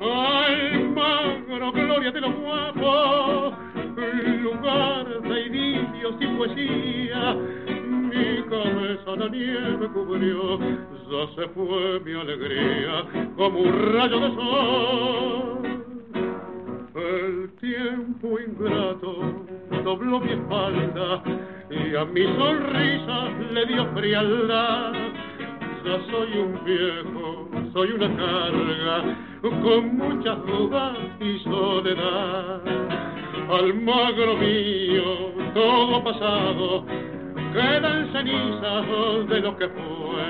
Al 0.00 0.88
magro, 0.90 1.72
gloria 1.72 2.12
de 2.12 2.20
los 2.20 2.34
guapos, 2.36 3.54
lugar 4.40 5.20
de 5.20 5.46
idilios 5.46 6.14
y 6.20 6.26
poesía. 6.28 7.36
Mi 8.16 8.42
cabeza 8.48 9.16
la 9.16 9.28
nieve 9.28 9.88
cubrió, 9.92 10.58
ya 10.58 11.34
se 11.34 11.48
fue 11.48 12.00
mi 12.00 12.12
alegría 12.14 13.04
como 13.36 13.60
un 13.60 13.92
rayo 13.92 14.20
de 14.20 14.34
sol. 14.34 15.58
El 16.94 17.50
tiempo 17.60 18.38
ingrato 18.40 19.16
dobló 19.84 20.20
mi 20.20 20.32
espalda 20.32 21.22
y 21.70 21.94
a 21.94 22.04
mi 22.06 22.22
sonrisa 22.22 23.28
le 23.52 23.66
dio 23.66 23.86
frialdad. 23.92 24.92
Ya 25.84 26.00
soy 26.10 26.38
un 26.38 26.64
viejo, 26.64 27.48
soy 27.74 27.92
una 27.92 28.16
carga, 28.16 29.16
con 29.62 29.96
muchas 29.98 30.46
dudas 30.46 30.96
y 31.20 31.38
soledad 31.40 32.62
Almagro 33.48 34.36
mío, 34.38 35.30
todo 35.54 36.02
pasado, 36.02 36.84
quedan 37.56 38.12
cenizas 38.12 39.28
de 39.28 39.40
lo 39.40 39.56
que 39.56 39.68
fue. 39.68 40.26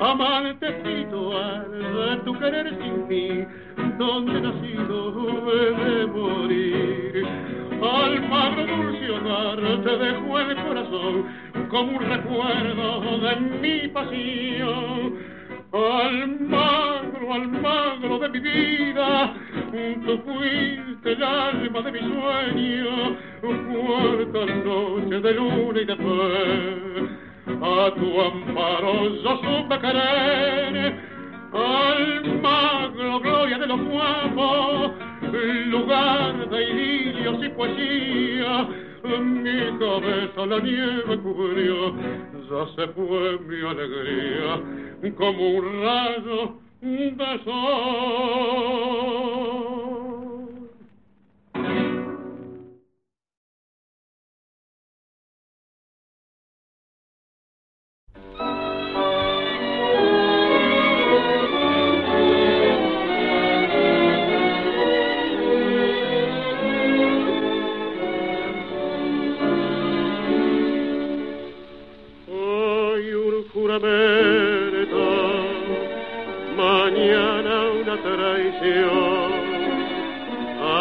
Amante 0.00 0.68
espiritual 0.68 1.66
de 1.70 2.16
tu 2.24 2.38
querer 2.38 2.68
sin 2.78 3.08
mí, 3.08 3.44
donde 3.98 4.40
nacido 4.40 5.12
de 5.80 6.06
morir. 6.06 7.26
Almagro 7.80 8.66
dulce 8.66 9.10
hogar, 9.10 9.58
te 9.82 9.96
dejo 10.04 10.38
el 10.38 10.56
corazón 10.56 11.26
como 11.70 11.92
un 11.96 12.04
recuerdo 12.04 13.18
de 13.18 13.36
mi 13.62 13.88
pasión 13.88 15.37
Almagro, 15.72 17.34
Almagro 17.34 18.18
de 18.20 18.28
mi 18.30 18.40
vida, 18.40 19.34
tú 20.06 20.18
fuiste 20.24 21.12
el 21.12 21.22
alma 21.22 21.82
de 21.82 21.92
mi 21.92 21.98
sueño, 21.98 23.16
cuarta 23.42 24.46
noche 24.64 25.20
de 25.20 25.34
luna 25.34 25.80
y 25.80 25.84
de 25.84 25.96
fe. 25.96 27.08
A 27.60 27.90
tu 27.94 28.20
amparo 28.20 29.08
yo 29.22 29.36
supe 29.36 29.78
querer, 29.78 30.94
Almagro, 31.52 33.20
gloria 33.20 33.58
de 33.58 33.66
los 33.66 33.80
guapos, 33.88 34.92
lugar 35.66 36.48
de 36.48 36.64
idilios 36.70 37.44
y 37.44 37.48
poesía, 37.50 38.68
mi 39.04 39.78
cabeza 39.78 40.46
la 40.46 40.58
nieve 40.60 41.18
cubrió, 41.18 41.94
ya 42.50 42.66
se 42.74 42.86
fue 42.92 43.38
mi 43.40 43.60
alegría 43.66 44.60
como 45.16 45.50
un 45.50 45.64
rayo 45.82 46.54
de 46.80 47.44
sol. 47.44 48.78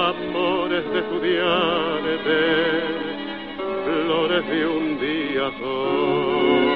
Amores 0.07 0.83
de 0.91 0.99
estudiantes, 0.99 2.23
flores 3.85 4.47
de 4.47 4.67
un 4.67 4.99
día 4.99 5.51
sol. 5.59 6.67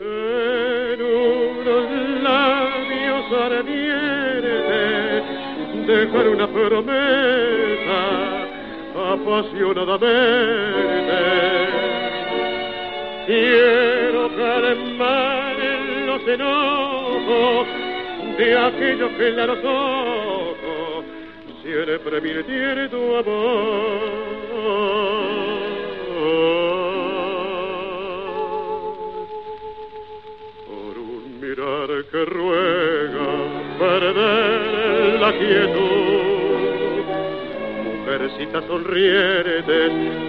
En 0.00 1.02
unos 1.02 1.86
labios 2.22 3.32
ardientes 3.32 4.44
dejar 5.86 6.28
una 6.28 6.46
promesa 6.46 8.35
apasionadamente. 9.16 11.16
calmar 14.36 15.56
los 16.06 16.28
enojos 16.28 17.66
de 18.38 18.58
aquellos 18.58 19.10
que 19.12 19.30
la 19.30 19.46
los 19.46 19.64
ojos 19.64 21.04
siempre 21.62 22.20
tiene 22.44 22.88
tu 22.88 23.16
amor. 23.16 24.26
que 32.10 32.24
ruega 32.24 33.26
perder 33.78 35.20
la 35.20 35.32
quietud. 35.32 36.35
Mujercita 38.16 38.62
sonriente 38.66 39.76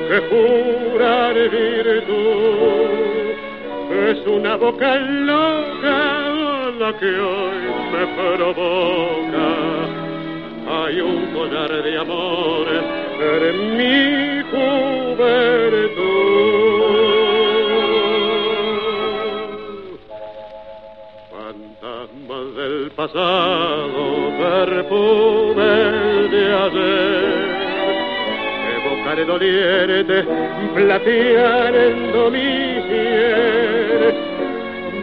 que 0.09 0.19
jura 0.29 1.33
de 1.33 1.47
virtud. 1.47 2.87
Es 4.09 4.27
una 4.27 4.57
boca 4.57 4.97
loca 4.97 6.29
la 6.79 6.91
que 6.99 7.05
hoy 7.05 7.55
me 7.93 8.05
provoca. 8.35 9.47
Hay 10.69 10.99
un 10.99 11.27
collar 11.27 11.81
de 11.81 11.97
amores 11.97 12.83
en 13.21 13.77
mi 13.77 14.41
juventud. 14.51 15.87
pasado 22.97 24.31
perfume 24.39 25.63
de 26.31 26.53
ayer. 26.53 27.56
Evocaré 29.17 29.25
doliente, 29.25 30.25
plateando 30.75 32.29
mi 32.29 32.81
piel, 32.87 34.13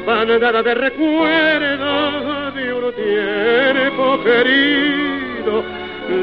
bandada 0.07 0.63
de 0.63 0.75
recuerdos 0.75 2.55
de 2.55 2.73
un 2.73 2.95
tiempo 2.95 4.23
querido, 4.23 5.65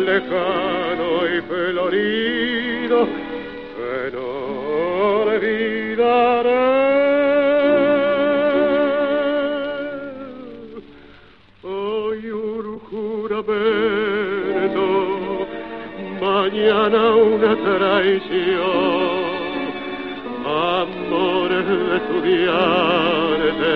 lejano 0.05 1.27
y 1.27 1.41
florido, 1.41 3.07
que 3.75 4.11
no 4.13 4.27
olvidaré. 5.23 6.90
Mañana 16.71 17.15
una 17.15 17.55
traición, 17.55 18.61
amores 20.45 21.67
de 21.67 21.97
estudiante, 21.97 23.73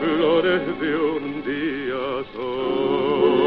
flores 0.00 0.62
de 0.80 0.96
un 0.96 1.42
día 1.44 2.04
sol. 2.34 3.45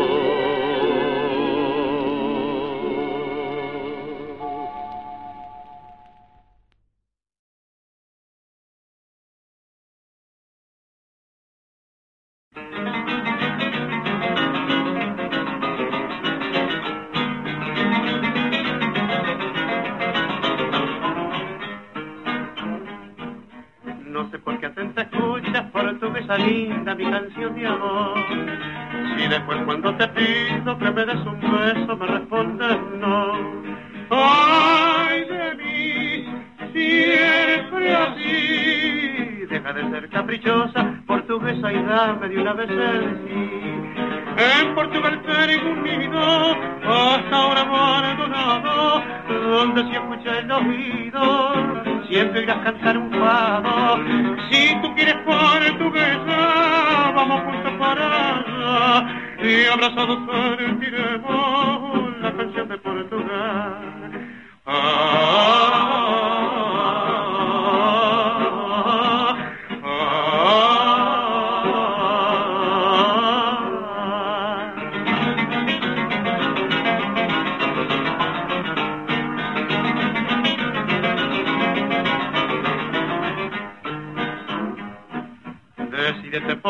Canción 27.10 27.56
de 27.56 27.68
amor. 27.68 28.18
Si 29.18 29.28
después 29.28 29.60
cuando 29.66 29.96
te 29.96 30.08
pido 30.10 30.78
que 30.78 30.92
me 30.92 31.06
des 31.06 31.26
un 31.26 31.40
beso 31.40 31.98
me 31.98 32.06
respondes 32.06 32.78
no. 33.00 33.34
Ay 34.12 35.26
de 35.26 35.56
mí, 35.56 36.26
siempre 36.74 37.96
así. 37.96 39.46
Deja 39.50 39.74
de 39.74 39.90
ser 39.90 40.10
caprichosa, 40.10 41.02
portuguesa 41.08 41.74
y 41.74 41.84
dame 41.84 42.30
de 42.30 42.42
una 42.42 42.54
vez 42.54 42.70
el 42.70 43.18
sí. 43.28 43.70
En 44.38 44.74
Portugal 44.74 45.22
tengo 45.24 45.70
un 45.72 45.84
nido, 45.84 46.20
hasta 46.20 47.36
ahora 47.36 47.62
abandonado, 47.62 49.04
donde 49.28 49.84
si 49.84 49.96
escucha 49.96 50.40
el 50.40 50.52
oído, 50.52 52.04
siempre 52.08 52.44
irás 52.44 52.58
a 52.58 52.64
cantar 52.64 52.98
un 52.98 53.12
fado. 53.12 53.98
Si 54.50 54.82
tú 54.82 54.96
quieres 54.96 55.16
portuguesa, 55.26 56.89
vamos 57.14 57.42
juntos 57.42 57.74
para 57.80 59.06
y 59.42 59.66
abrazados 59.66 60.20
sentiremos 60.58 62.18
la 62.22 62.34
canción 62.34 62.68
de 62.70 62.78
Portugal. 62.78 64.12
Ah, 64.66 65.59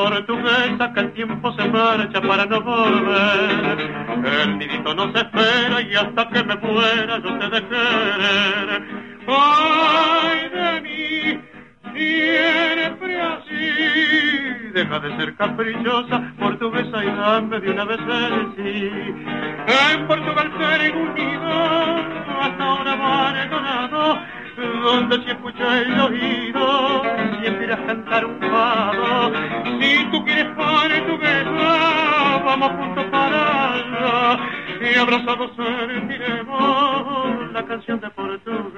portuguesa 0.10 0.92
que 0.94 1.00
el 1.02 1.14
tiempo 1.14 1.52
se 1.54 1.68
marcha 1.70 2.22
para 2.22 2.46
no 2.46 2.62
volver. 2.62 3.78
El 4.42 4.58
nidito 4.58 4.94
no 4.96 5.12
se 5.12 5.20
espera 5.20 5.82
y 5.82 5.96
hasta 5.96 6.30
que 6.30 6.44
me 6.44 6.56
muera 6.56 7.20
yo 7.20 7.38
te 7.38 7.50
de 7.50 7.68
querer. 7.68 8.84
Ay 9.28 10.50
de 10.50 10.82
mí, 10.82 11.42
siempre 11.94 13.22
así. 13.22 14.72
Deja 14.74 15.00
de 15.00 15.18
ser 15.18 15.36
caprichosa, 15.36 16.34
portuguesa 16.40 17.04
y 17.04 17.08
dame 17.08 17.60
de 17.60 17.72
una 17.72 17.86
vez 17.86 18.00
el 18.00 18.56
sí. 18.56 18.92
En 19.68 20.08
Portugal 20.08 20.52
seré 20.58 20.92
unido, 20.92 21.52
hasta 22.42 22.64
ahora 22.64 22.94
abandonado 22.94 24.20
donde 24.60 25.24
si 25.24 25.32
escucha 25.32 25.82
el 25.82 26.00
oído, 26.00 27.04
a 27.48 27.86
cantar 27.86 28.26
un 28.26 28.40
fado. 28.40 29.32
Si 29.80 30.06
tú 30.12 30.24
quieres 30.26 30.48
para 30.56 31.06
tu 31.08 31.18
guerra, 31.18 32.42
vamos 32.44 32.72
juntos 32.72 33.06
para 33.12 33.74
allá, 33.74 34.40
y 34.82 34.98
abrazados 34.98 35.52
sentiremos 35.56 37.52
la 37.54 37.66
canción 37.66 38.00
de 38.02 38.10
Portugal. 38.10 38.69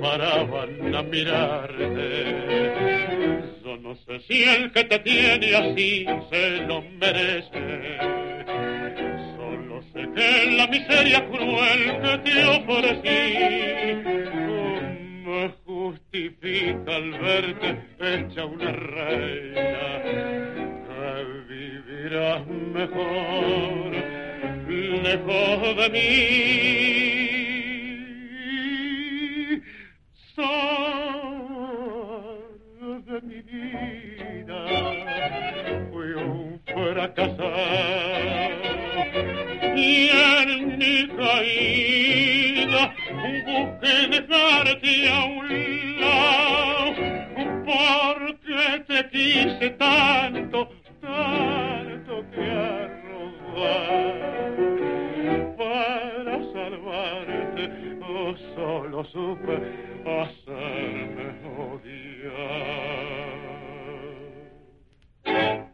Paraban 0.00 0.94
a 0.94 1.02
mirarte 1.02 2.74
no 3.84 3.94
sé 3.96 4.18
si 4.20 4.42
el 4.42 4.72
que 4.72 4.84
te 4.84 4.98
tiene 5.00 5.54
así 5.54 6.06
se 6.30 6.50
lo 6.66 6.82
merece. 6.82 7.98
Solo 9.36 9.82
sé 9.92 10.08
que 10.14 10.50
la 10.56 10.66
miseria 10.68 11.26
cruel 11.28 12.00
que 12.02 12.18
te 12.24 12.44
ofrecí 12.46 13.34
me 15.24 15.48
justifica 15.66 16.96
al 16.96 17.10
verte 17.12 17.78
hecha 18.00 18.44
una 18.46 18.72
reina. 18.72 20.02
Vivirás 21.48 22.46
mejor 22.46 23.92
lejos 25.02 25.76
de 25.76 25.90
mí. 25.90 27.23
Mi 33.22 33.40
vida 33.42 34.66
fui 35.92 36.12
un 36.14 36.60
fracasado 36.66 37.54
y 39.76 40.08
en 40.08 40.78
mi 40.78 41.06
caída 41.16 42.94
busqué 43.46 44.08
dejarte 44.08 45.08
a 45.08 45.24
un 45.24 46.00
lado 46.00 46.94
porque 47.64 48.84
te 48.88 49.08
quise 49.10 49.70
tanto, 49.70 50.68
tanto 51.00 52.24
que 52.32 52.50
a 52.50 53.04
para 55.56 56.36
salvarte, 56.52 57.62
oh, 58.02 58.34
solo 58.54 59.04
supe 59.04 59.93
hacer 60.06 61.08
melodía. 61.16 62.32
Oh, 65.26 65.73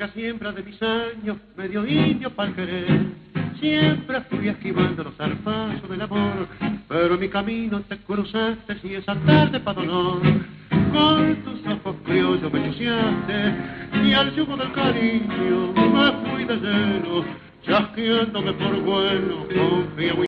larga 0.00 0.14
siembra 0.14 0.52
de 0.52 0.62
mis 0.62 0.82
años, 0.82 1.36
medio 1.56 1.86
indio 1.86 2.30
para 2.30 2.50
querer, 2.54 3.02
siempre 3.58 4.20
fui 4.30 4.48
esquivando 4.48 5.04
los 5.04 5.14
zarpazos 5.14 5.90
del 5.90 6.00
amor, 6.00 6.48
pero 6.88 7.18
mi 7.18 7.28
camino 7.28 7.80
te 7.82 7.98
cruzaste 7.98 8.78
y 8.82 8.94
esa 8.94 9.14
tarde 9.26 9.60
para 9.60 9.82
dolor, 9.82 10.22
con 10.90 11.36
tus 11.44 11.66
ojos 11.66 11.96
criollos 12.04 12.50
me 12.50 12.70
chuseaste, 12.70 13.54
y 14.02 14.12
al 14.14 14.34
yugo 14.34 14.56
del 14.56 14.72
cariño 14.72 15.72
me 15.74 16.30
fui 16.30 16.44
de 16.44 16.56
lleno, 16.56 17.24
chasqueándome 17.62 18.54
por 18.54 18.80
bueno, 18.80 19.46
confía 19.54 20.14